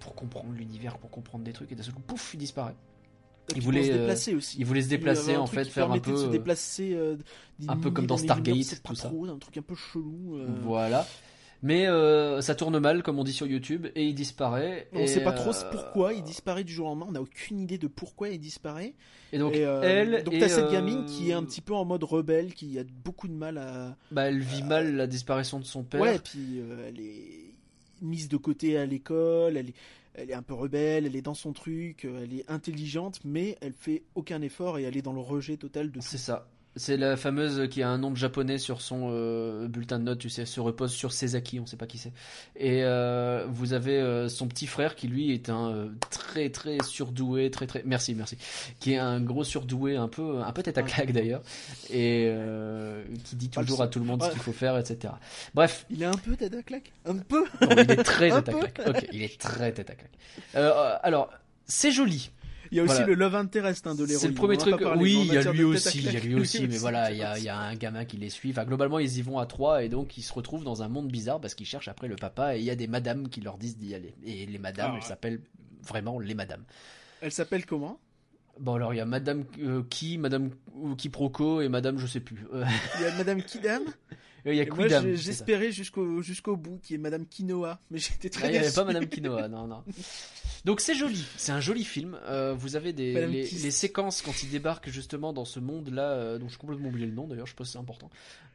[0.00, 2.74] pour comprendre l'univers, pour comprendre des trucs, et d'un seul coup, pouf, il disparaît.
[3.54, 4.56] Il voulait, se déplacer aussi.
[4.58, 7.16] Il voulait se déplacer un en fait, faire un peu, de se déplacer euh,
[7.68, 9.08] un peu comme dans Stargate, tout ça.
[9.08, 10.36] trop, un truc un peu chelou.
[10.36, 10.46] euh.
[10.62, 11.06] Voilà.
[11.62, 14.88] Mais euh, ça tourne mal, comme on dit sur YouTube, et il disparaît.
[14.92, 17.06] On et, sait pas trop euh, pourquoi il disparaît du jour au lendemain.
[17.08, 18.94] On n'a aucune idée de pourquoi il disparaît.
[19.32, 20.22] Et donc, Et, euh, elle.
[20.24, 23.28] donc t'as cette gamine qui est un petit peu en mode rebelle, qui a beaucoup
[23.28, 23.96] de mal à.
[24.10, 26.00] Bah, elle vit mal la disparition de son père.
[26.00, 27.54] Ouais, puis elle est
[28.02, 29.56] mise de côté à l'école.
[29.56, 29.74] Elle est,
[30.14, 31.06] elle est un peu rebelle.
[31.06, 32.04] Elle est dans son truc.
[32.04, 35.90] Elle est intelligente, mais elle fait aucun effort et elle est dans le rejet total
[35.90, 36.06] de tout.
[36.06, 36.48] C'est ça.
[36.78, 40.18] C'est la fameuse qui a un nom de japonais sur son euh, bulletin de notes,
[40.18, 42.12] tu sais, se repose sur Sezaki, on sait pas qui c'est.
[42.54, 46.76] Et euh, vous avez euh, son petit frère qui lui est un euh, très très
[46.84, 48.36] surdoué, très très merci merci,
[48.78, 51.42] qui est un gros surdoué, un peu un peu tête à claque d'ailleurs,
[51.88, 55.14] et euh, qui dit toujours à tout le monde ce qu'il faut faire, etc.
[55.54, 56.92] Bref, Il est un peu tête à claque?
[57.06, 57.44] Un peu?
[57.62, 58.80] non, il est très tête à claque.
[58.86, 60.12] Ok, il est très tête à claque.
[60.56, 61.30] Euh, alors,
[61.64, 62.30] c'est joli.
[62.70, 63.06] Il y a aussi Voilà.
[63.08, 64.18] le love interest hein, de l'héroïne.
[64.18, 64.74] C'est le premier truc.
[64.96, 67.22] oui, il y a lui aussi, il y a lui aussi, mais voilà, il y
[67.22, 68.50] a, y un gamin qui les suit.
[68.50, 71.08] Enfin, globalement, ils y vont à trois et donc ils se retrouvent dans un monde
[71.10, 73.58] bizarre parce qu'ils cherchent après le papa et il y a des madames qui leur
[73.58, 74.14] disent d'y aller.
[74.24, 75.08] Et les madames, Ah elles ouais.
[75.08, 75.40] s'appellent
[75.82, 76.64] vraiment les madames.
[77.20, 77.98] Elle s'appelle comment?
[78.58, 80.50] Bon, alors il y a madame euh, qui, madame
[80.96, 82.46] quiproquo et madame je sais plus.
[82.54, 83.82] Il y a Madame Kidam.
[84.52, 88.30] il y a Et moi, j'espérais jusqu'au jusqu'au bout qui est Madame Quinoa, mais j'étais
[88.34, 89.82] Ah, très Il n'y avait pas Madame Quinoa, non, non.
[90.64, 92.18] Donc c'est joli, c'est un joli film.
[92.26, 96.48] Euh, vous avez des les, séquences quand il débarque justement dans ce monde-là, euh, dont
[96.48, 98.10] j'ai complètement oublié le nom d'ailleurs, je pense que c'est important.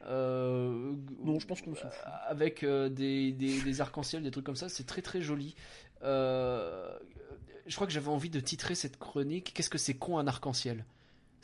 [0.06, 0.92] Euh,
[1.24, 2.04] Non, je pense qu'on s'en fout.
[2.26, 5.54] Avec euh, des, des, des arcs-en-ciel, des trucs comme ça, c'est très très joli.
[6.02, 6.96] Euh,
[7.66, 10.84] je crois que j'avais envie de titrer cette chronique Qu'est-ce que c'est con un arc-en-ciel?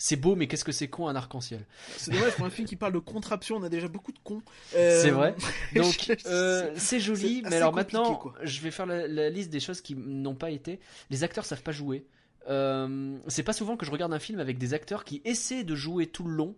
[0.00, 2.76] C'est beau, mais qu'est-ce que c'est con un arc-en-ciel C'est dommage pour un film qui
[2.76, 4.42] parle de contraption, on a déjà beaucoup de cons.
[4.76, 5.34] Euh, C'est vrai.
[5.74, 8.34] Donc euh, c'est joli, mais alors maintenant, quoi.
[8.42, 10.78] je vais faire la, la liste des choses qui n'ont pas été.
[11.10, 12.06] Les acteurs savent pas jouer.
[12.48, 15.74] Euh, c'est pas souvent que je regarde un film avec des acteurs qui essaient de
[15.74, 16.54] jouer tout le long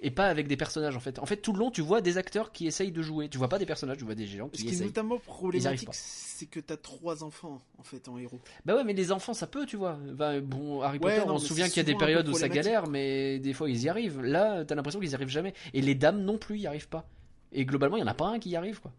[0.00, 1.18] et pas avec des personnages en fait.
[1.18, 3.28] En fait, tout le long, tu vois des acteurs qui essayent de jouer.
[3.28, 5.88] Tu vois pas des personnages, tu vois des gens Ce qui qui est notamment problématique,
[5.92, 8.38] c'est que t'as trois enfants en fait en héros.
[8.64, 9.98] Bah ouais, mais les enfants, ça peut, tu vois.
[10.42, 12.48] Bon, Harry Ouais, Potter, non, on se souvient qu'il y a des périodes où ça
[12.48, 14.20] galère, mais des fois ils y arrivent.
[14.20, 15.54] Là, t'as l'impression qu'ils y arrivent jamais.
[15.74, 17.08] Et les dames non plus y arrivent pas.
[17.52, 18.92] Et globalement, il y en a pas un qui y arrive, quoi.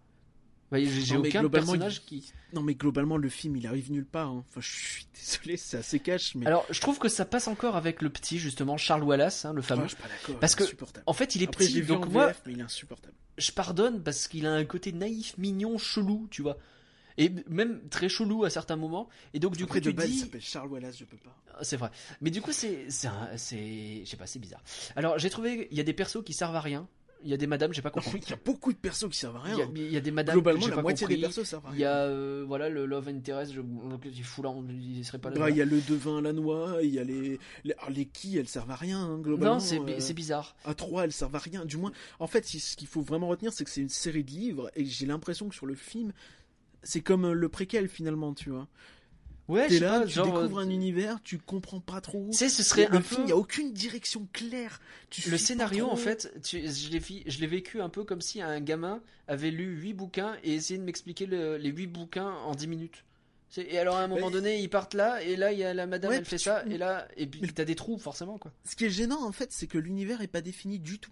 [0.72, 2.34] Bah, J'ai aucun globalement, personnage il- qui.
[2.54, 4.30] Non mais globalement le film il arrive nulle part.
[4.30, 4.44] hein.
[4.48, 6.46] Enfin je suis désolé, c'est assez cash mais.
[6.46, 9.60] Alors, je trouve que ça passe encore avec le petit, justement, Charles Wallace, hein, le
[9.60, 9.84] Ah, fameux.
[9.84, 10.40] je suis pas d'accord.
[10.40, 11.00] Parce il que-.
[11.06, 13.14] En fait, il est Après petit, donc moi, VF, mais il est insupportable.
[13.38, 16.58] je pardonne parce qu'il a un côté naïf, mignon, chelou, tu vois.
[17.18, 19.10] Et même très chelou à certains moments.
[19.34, 20.20] Et donc, du Après coup, de tu base il dis.
[20.20, 21.36] s'appelle Charles Wallace, je peux pas.
[21.56, 21.90] Ah, C'est vrai.
[22.22, 24.64] Mais du coup, c'est, c'est, un- c'est, je sais pas, c'est bizarre.
[24.96, 26.88] Alors, j'ai trouvé, il y a des persos qui servent à rien.
[27.24, 28.22] Il y a des madames, j'ai pas compris.
[28.26, 29.58] Il y a beaucoup de persos qui servent à Il rien.
[29.58, 31.16] y a, il y a des madames, Globalement la pas moitié compris.
[31.18, 31.90] des persos servent à Il y rien.
[31.92, 33.60] a, euh, voilà, le love interest, je,
[34.06, 35.38] il fout là, il serait pas là.
[35.38, 37.90] Bah, il y a le devin à la noix, il y a les les, alors,
[37.90, 39.56] les qui elles servent à rien hein, globalement.
[39.56, 40.56] non, c'est, euh, c'est bizarre.
[40.64, 41.66] à 3 elles servent à rien.
[41.66, 44.32] Du moins, en fait, ce qu'il faut vraiment retenir, c'est que c'est une série de
[44.32, 46.14] livres et j'ai l'impression que sur le film,
[46.84, 48.68] c'est comme euh, le préquel finalement, tu vois.
[49.50, 52.28] Ouais, je sais là, pas, tu genre, découvres euh, un univers, tu comprends pas trop.
[52.32, 53.26] Tu sais, ce serait le un film, il peu.
[53.26, 54.80] n'y a aucune direction claire.
[55.10, 59.02] Tu Le scénario, en fait, tu- je l'ai vécu un peu comme si un gamin
[59.28, 63.04] avait lu 8 bouquins et essayé de m'expliquer le- les 8 bouquins en 10 minutes.
[63.58, 65.88] Et alors à un moment donné, ils partent là, et là il y a la
[65.88, 68.52] madame, Ouais, elle fait ça, et là, et puis t'as des trous forcément quoi.
[68.64, 71.10] Ce qui est gênant, en fait, c'est que l'univers est pas défini du tout.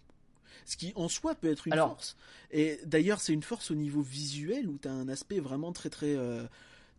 [0.63, 2.15] Ce qui, en soi, peut être une Alors- force.
[2.51, 5.89] Et d'ailleurs, c'est une force au niveau visuel où tu as un aspect vraiment très,
[5.89, 6.43] très, euh,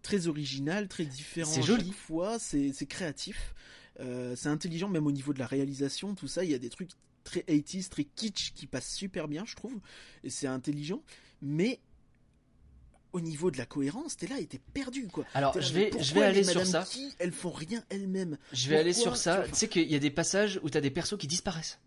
[0.02, 1.50] très original, très différent.
[1.50, 1.86] C'est à joli.
[1.86, 3.54] chaque fois, c'est c'est créatif.
[4.00, 6.44] Euh, c'est intelligent, même au niveau de la réalisation, tout ça.
[6.44, 6.90] Il y a des trucs
[7.24, 9.78] très 80s, très kitsch qui passent super bien, je trouve.
[10.24, 11.02] Et c'est intelligent.
[11.42, 11.80] Mais
[13.12, 15.24] au niveau de la cohérence, t'es là et t'es perdu, quoi.
[15.34, 16.84] Alors je vais, je vais aller sur ça.
[16.84, 18.38] Qui, elles font rien elles-mêmes.
[18.52, 19.42] Je vais aller sur ça.
[19.44, 21.78] Tu Tu sais qu'il y a des passages où t'as des persos qui disparaissent.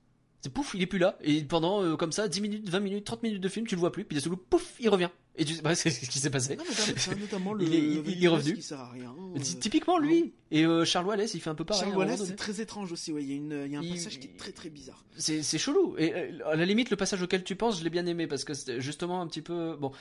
[0.41, 3.05] C'est pouf, il est plus là, et pendant euh, comme ça 10 minutes, 20 minutes,
[3.05, 5.09] 30 minutes de film, tu le vois plus, puis d'un seul coup, pouf, il revient.
[5.37, 6.57] Et tu sais bah, c'est ce qui s'est passé.
[6.57, 7.63] Non, mais notamment- notamment le.
[7.63, 8.53] Il est- il- le il est revenu.
[8.55, 9.15] qui sert à rien.
[9.41, 10.33] Ty- Typiquement lui.
[10.51, 11.83] Et euh, Charles Wallace, il fait un peu pareil.
[11.85, 13.13] Charles Wallace, c'est très étrange aussi.
[13.13, 14.69] Ouais, il y a une, il y a un Il- passage qui est très très
[14.69, 15.05] bizarre.
[15.15, 15.95] C'est c'est chelou.
[15.97, 18.43] Et euh, à la limite, le passage auquel tu penses, je l'ai bien aimé parce
[18.43, 19.93] que c'était justement un petit peu bon.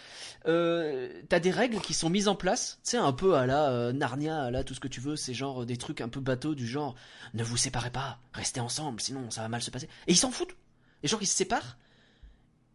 [0.47, 2.81] Euh, T'as des règles qui sont mises en place.
[2.85, 5.15] Tu sais, un peu à la euh, Narnia, à la tout ce que tu veux.
[5.15, 6.97] C'est genre euh, des trucs un peu bateaux du genre
[7.35, 9.87] ne vous séparez pas, restez ensemble, sinon ça va mal se passer.
[10.09, 10.57] Et ils s'en foutent.
[11.05, 11.79] Et genre ils se séparent.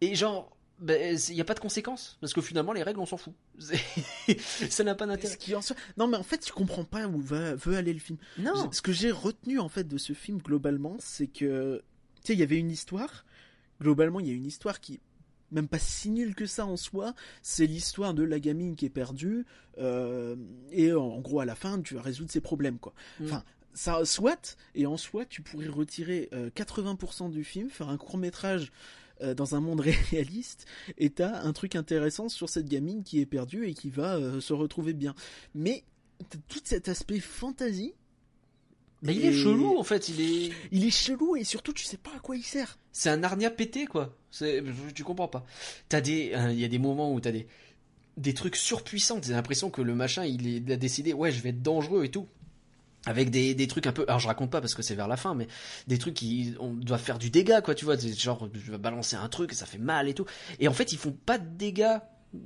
[0.00, 0.55] Et genre.
[0.78, 3.32] Ben, il n'y a pas de conséquences parce que finalement les règles on s'en fout
[4.68, 5.60] ça n'a pas d'intérêt en
[5.96, 8.18] Non, mais en fait, tu comprends pas où va, veut aller le film.
[8.38, 11.82] non Ce que j'ai retenu en fait de ce film globalement, c'est que
[12.16, 13.24] tu sais, il y avait une histoire.
[13.80, 15.00] Globalement, il y a une histoire qui
[15.50, 17.14] même pas si nulle que ça en soi.
[17.40, 19.46] C'est l'histoire de la gamine qui est perdue
[19.78, 20.36] euh,
[20.72, 22.92] et en, en gros à la fin, tu vas résoudre ses problèmes quoi.
[23.20, 23.24] Mm.
[23.26, 23.44] Enfin.
[23.78, 28.16] Ça soit, et en soi, tu pourrais retirer euh, 80% du film, faire un court
[28.16, 28.72] métrage
[29.22, 30.66] euh, dans un monde réaliste,
[30.98, 34.40] et t'as un truc intéressant sur cette gamine qui est perdue et qui va euh,
[34.40, 35.14] se retrouver bien.
[35.54, 35.84] Mais
[36.30, 37.92] t'as tout cet aspect fantasy
[39.02, 41.98] mais il est chelou en fait il est il est chelou et surtout tu sais
[41.98, 42.78] pas à quoi il sert.
[42.92, 44.16] C'est un Narnia pété, quoi.
[44.30, 44.64] C'est,
[44.94, 45.44] tu comprends pas.
[45.90, 47.46] T'as des, euh, il y a des moments où t'as des,
[48.16, 49.20] des trucs surpuissants.
[49.20, 52.04] T'as l'impression que le machin, il, est- il a décidé, ouais, je vais être dangereux
[52.04, 52.26] et tout.
[53.08, 55.16] Avec des, des trucs un peu, alors je raconte pas parce que c'est vers la
[55.16, 55.46] fin, mais
[55.86, 57.96] des trucs qui, on doit faire du dégât, quoi, tu vois.
[57.96, 60.26] Genre, je vais balancer un truc, ça fait mal et tout.
[60.58, 61.98] Et en fait, ils font pas de dégâts.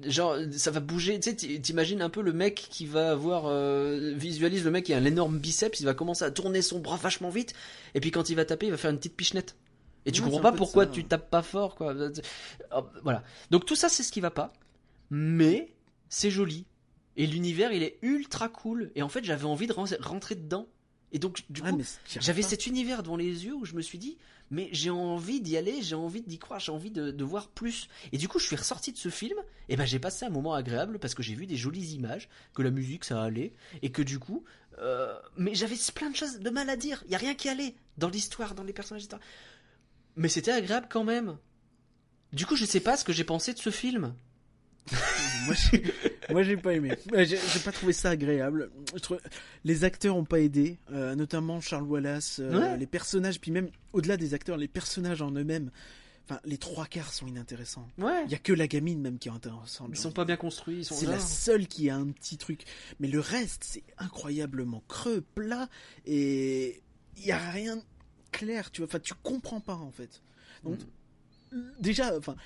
[0.04, 1.18] Genre, ça va bouger.
[1.18, 4.92] Tu sais, t'imagines un peu le mec qui va avoir, euh, visualise le mec qui
[4.92, 7.54] a un énorme biceps, il va commencer à tourner son bras vachement vite.
[7.94, 9.56] Et puis quand il va taper, il va faire une petite pichenette.
[10.04, 10.90] Et tu Ouais, comprends pas pourquoi ça.
[10.90, 11.94] tu tapes pas fort, quoi.
[13.02, 13.22] Voilà.
[13.50, 14.52] Donc tout ça, c'est ce qui va pas.
[15.10, 15.72] Mais
[16.10, 16.66] c'est joli.
[17.16, 18.90] Et l'univers, il est ultra cool.
[18.94, 20.68] Et en fait, j'avais envie de ren- rentrer dedans.
[21.12, 21.82] Et donc, du Ah, coup,
[22.20, 24.16] j'avais cet univers devant les yeux où je me suis dit,
[24.52, 27.88] mais j'ai envie d'y aller, j'ai envie d'y croire, j'ai envie de, de voir plus.
[28.12, 29.36] Et du coup, je suis ressorti de ce film,
[29.68, 32.62] et ben j'ai passé un moment agréable parce que j'ai vu des jolies images, que
[32.62, 33.52] la musique ça allait,
[33.82, 34.44] et que du coup,
[34.78, 37.02] euh, mais j'avais plein de choses de mal à dire.
[37.06, 39.20] Il y a rien qui allait dans l'histoire, dans les personnages, etc.
[40.14, 41.38] Mais c'était agréable quand même.
[42.32, 44.14] Du coup, je sais pas ce que j'ai pensé de ce film.
[46.30, 46.92] Moi, j'ai- pas aimé.
[47.12, 48.70] J'ai j'ai pas trouvé ça agréable.
[48.94, 49.20] Je trouve-
[49.64, 52.76] Les acteurs ont pas aidé, euh, notamment Charles Wallace, euh, Ouais.
[52.78, 55.70] les personnages, puis même au-delà des acteurs, les personnages en eux-mêmes.
[56.24, 57.88] Enfin, les trois quarts sont inintéressants.
[57.98, 58.22] Ouais.
[58.26, 59.88] Il y a que la gamine même qui est intéressante.
[59.90, 62.62] Ils sont pas bien construits, C'est la seule qui a un petit truc.
[63.00, 65.68] Mais le reste, c'est incroyablement creux, plat,
[66.06, 66.82] et
[67.16, 67.82] il y a rien
[68.30, 68.70] clair.
[68.70, 70.22] Tu vois, enfin, tu comprends pas en fait.
[70.62, 70.78] Donc,
[71.80, 72.36] déjà, enfin,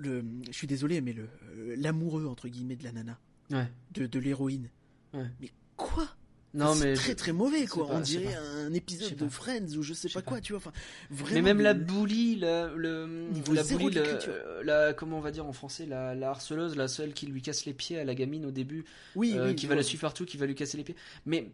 [0.00, 3.18] le, le- je suis désolé, mais le euh, l'amoureux entre guillemets de la nana,
[3.50, 3.66] Ouais.
[3.92, 4.68] de, de l'héroïne.
[5.14, 5.26] Ouais.
[5.40, 6.08] Mais quoi?
[6.52, 6.94] Non, mais.
[6.94, 7.86] très très mauvais quoi.
[7.86, 9.28] pas, On dirait un épisode de.
[9.28, 10.40] Friends ou je sais Je pas quoi.
[10.40, 10.72] Tu vois, enfin,
[11.10, 11.34] vraiment.
[11.36, 15.20] Mais même le- la bully, la, le, Niveau la zéro bully, la, la- comment on
[15.20, 18.04] va dire en français, la, la harceleuse, la seule qui lui casse les pieds à
[18.04, 18.84] la gamine au début,
[19.14, 20.96] oui, euh, oui, qui va la suivre partout, qui va lui casser les pieds.
[21.24, 21.50] Mais,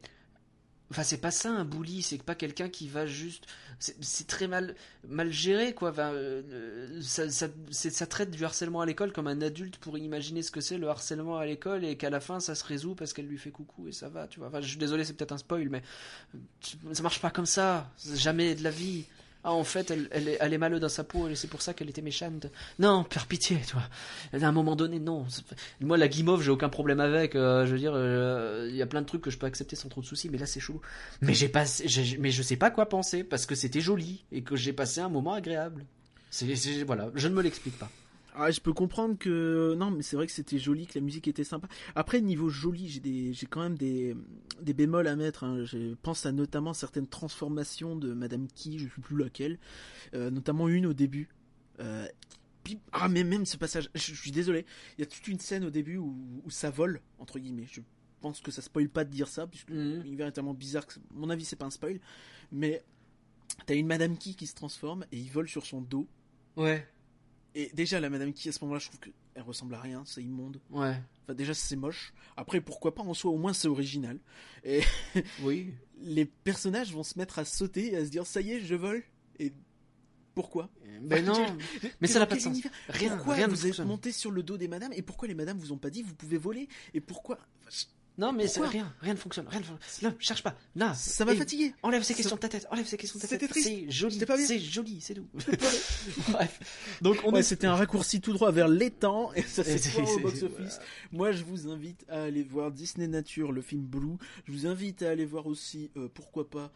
[0.90, 3.46] enfin, c'est pas ça un bully, c'est pas quelqu'un qui va juste,
[3.78, 4.74] c'est très mal,
[5.08, 5.90] mal géré quoi.
[5.90, 10.50] Enfin, euh, ça, ça, traite du harcèlement à l'école comme un adulte pour imaginer ce
[10.50, 13.26] que c'est le harcèlement à l'école et qu'à la fin ça se résout parce qu'elle
[13.26, 14.48] lui fait coucou et ça va, tu vois.
[14.48, 15.82] Enfin, je suis désolé, c'est peut-être un spoil, mais
[16.92, 19.06] ça marche pas comme ça, jamais de la vie.
[19.48, 21.72] Ah, en fait, elle, est, elle est malheureuse dans sa peau et c'est pour ça
[21.72, 22.46] qu'elle était méchante.
[22.80, 23.84] Non, par pitié, tu vois.
[24.32, 25.24] À un moment donné, non.
[25.80, 27.36] Moi, la guimauve, j'ai aucun problème avec.
[27.36, 29.76] euh, je veux dire, euh, il y a plein de trucs que je peux accepter
[29.76, 30.80] sans trop de soucis, mais là, c'est chelou.
[31.20, 31.64] Mais j'ai pas,
[32.18, 35.08] mais je sais pas quoi penser parce que c'était joli et que j'ai passé un
[35.08, 35.84] moment agréable.
[36.84, 37.90] Voilà, je ne me l'explique pas.
[38.38, 41.26] Ah, je peux comprendre que non, mais c'est vrai que c'était joli, que la musique
[41.26, 41.68] était sympa.
[41.94, 44.14] Après, niveau joli, j'ai des, j'ai quand même des,
[44.60, 45.44] des bémols à mettre.
[45.44, 45.64] hein.
[45.64, 49.58] Je pense à notamment certaines transformations de Madame Key, je sais plus laquelle,
[50.12, 51.30] euh, notamment une au début.
[51.80, 52.06] Euh,
[52.92, 54.66] ah, mais même ce passage, je, suis désolé.
[54.98, 56.14] Il y a toute une scène au début où,
[56.44, 57.66] où ça vole entre guillemets.
[57.70, 57.80] Je
[58.20, 60.02] pense que ça spoil pas de dire ça, puisque Mhm.
[60.02, 62.00] l'univers est tellement bizarre que, mon avis, c'est pas un spoil.
[62.52, 62.84] Mais
[63.64, 66.06] t'as une Madame Key qui se transforme et il vole sur son dos.
[66.56, 66.86] Ouais,
[67.58, 70.22] Et déjà, la Madame Key, à ce moment-là, je trouve qu'elle ressemble à rien, c'est
[70.22, 70.60] immonde.
[70.70, 70.94] ouais,
[71.24, 72.12] Enfin, déjà, c'est moche.
[72.36, 74.18] Après, pourquoi pas en soi, au moins, c'est original.
[74.62, 74.82] Et
[75.42, 75.72] oui.
[75.98, 78.74] les personnages vont se mettre à sauter et à se dire, ça y est, je
[78.74, 79.02] vole.
[79.38, 79.54] Et
[80.34, 80.68] pourquoi?
[81.00, 81.56] Ben non,
[82.02, 82.58] mais ça n'a pas de sens.
[82.88, 85.56] Rien, Pourquoi rien vous êtes monté sur le dos des madames Et pourquoi les madames
[85.58, 86.68] vous ont pas dit, vous pouvez voler?
[86.92, 87.38] Et pourquoi?
[87.62, 87.84] Enfin, je-
[88.18, 90.10] Non, mais c'est rien, rien ne fonctionne, rien ne fonctionne.
[90.10, 90.54] Non, cherche pas.
[90.74, 91.74] Non, Ça m'a fatigué.
[91.82, 93.50] Enlève ces questions de ta tête, enlève ces questions de ta C'était tête.
[93.50, 93.68] triste.
[93.68, 95.28] C'est joli, C'était c'est joli, c'est tout.
[96.28, 96.98] Bref.
[97.02, 100.18] Donc on Ouais, est c'était un raccourci tout droit vers l'étang et ça c'est- au
[100.20, 100.78] box-office.
[101.12, 104.16] Moi, je vous invite à aller voir Disney Nature, le film Blue.
[104.46, 106.72] Je vous invite à aller voir aussi, euh, pourquoi pas,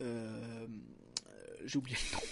[0.00, 0.66] euh,
[1.64, 2.22] j'ai oublié le nom.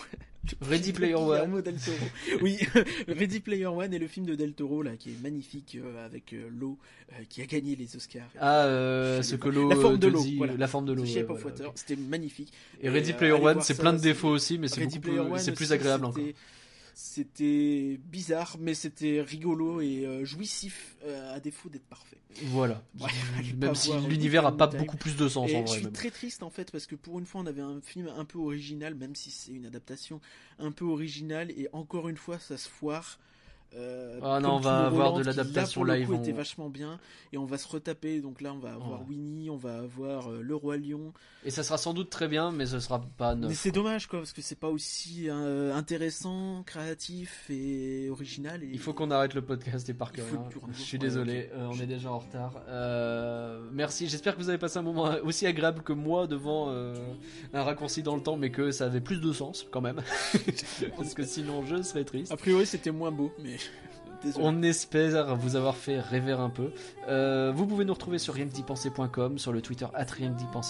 [0.61, 1.63] Ready Player One.
[1.63, 1.97] Del Toro.
[2.43, 2.59] Oui,
[3.09, 6.33] Ready Player One est le film de Del Toro là qui est magnifique euh, avec
[6.33, 6.79] euh, l'eau
[7.13, 8.29] euh, qui a gagné les Oscars.
[8.41, 10.55] Ah, euh, ce que l'eau La forme de l'eau, voilà.
[10.57, 11.05] la forme de l'eau.
[11.07, 12.53] Shape of Water, c'était magnifique.
[12.81, 15.73] Et Ready Player One, c'est plein de défauts aussi, mais c'est beaucoup plus, c'est plus
[15.73, 16.25] agréable encore.
[16.95, 22.19] C'était- bizarre, mais c'était rigolo et euh, jouissif euh, à défaut d'être parfait.
[22.47, 22.83] Voilà.
[23.01, 23.09] Ouais,
[23.59, 24.81] Même si l'univers a pas Time.
[24.81, 25.75] beaucoup plus de sens Et en je vrai.
[25.77, 25.93] suis même.
[25.93, 28.39] très triste en fait parce que pour une fois on avait un film un peu
[28.39, 30.21] original, même si c'est une adaptation
[30.59, 33.19] un peu originale et encore une fois ça se foire.
[33.75, 36.69] Euh, Ah non, on va avoir de l'adaptation pour le live, coup, on- était vachement
[36.69, 36.99] bien
[37.33, 38.21] et on va se retaper.
[38.21, 39.07] Donc là on va avoir Oh.
[39.09, 41.13] Winnie, on va avoir euh, le roi lion.
[41.45, 43.55] Et ça sera sans doute très bien, mais ce sera pas Mais neuf.
[43.59, 48.63] c'est dommage quoi parce que c'est pas aussi euh, intéressant, créatif et original.
[48.63, 48.69] Et...
[48.73, 50.27] Il faut qu'on arrête le podcast et par que tu
[50.73, 52.61] Je suis désolé, on est déjà en retard.
[53.73, 58.03] Merci, j'espère que vous avez passé un moment aussi agréable que moi devant un raccourci
[58.03, 60.03] dans le temps, mais que ça avait plus de sens quand même.
[60.97, 62.31] Parce que sinon je serais triste.
[62.33, 63.57] A priori c'était moins beau, mais.
[64.37, 66.71] On espère vous avoir fait rêver un peu.
[67.09, 70.07] Euh, vous pouvez nous retrouver sur rienquedipenser.com, sur le Twitter at.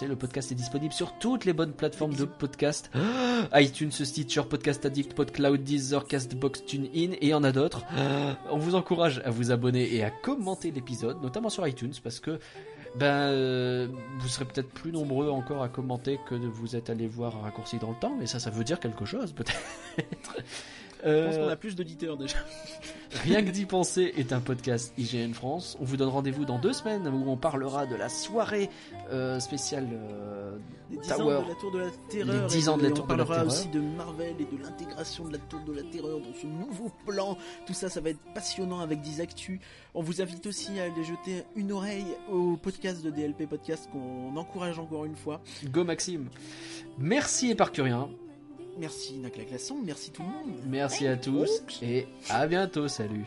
[0.08, 2.90] Le podcast est disponible sur toutes les bonnes plateformes de podcast.
[2.94, 7.84] Ah, iTunes, Stitcher, Podcast Addict, PodCloud, Deezer, Castbox, TuneIn et il y en a d'autres.
[7.90, 12.20] Ah, On vous encourage à vous abonner et à commenter l'épisode, notamment sur iTunes, parce
[12.20, 12.38] que
[12.96, 13.88] ben, euh,
[14.18, 17.42] vous serez peut-être plus nombreux encore à commenter que de vous êtes allé voir un
[17.42, 20.36] raccourci dans le temps, et ça, ça veut dire quelque chose, peut-être.
[21.04, 22.36] Je pense Euh, qu'on a plus d'auditeurs déjà.
[23.24, 25.76] Rien que d'y penser est un podcast IGN France.
[25.80, 28.70] On vous donne rendez-vous dans deux semaines où on parlera de la soirée
[29.10, 30.56] euh, spéciale euh,
[30.90, 31.34] Les 10 Tower.
[31.36, 32.42] ans de la Tour de la Terreur.
[32.42, 33.52] Les 10 et ans de la Tour on de la parlera Terreur.
[33.52, 36.90] aussi de Marvel et de l'intégration de la Tour de la Terreur dans ce nouveau
[37.06, 37.36] plan.
[37.66, 39.60] Tout ça, ça va être passionnant avec des actus.
[39.94, 44.34] On vous invite aussi à aller jeter une oreille au podcast de DLP Podcast qu'on
[44.36, 45.42] encourage encore une fois.
[45.64, 46.28] Go Maxime.
[46.98, 48.08] Merci Éparcurien.
[48.78, 50.56] Merci Nacla Classon, merci tout le monde.
[50.66, 52.88] Merci à tous et à bientôt.
[52.88, 53.26] Salut.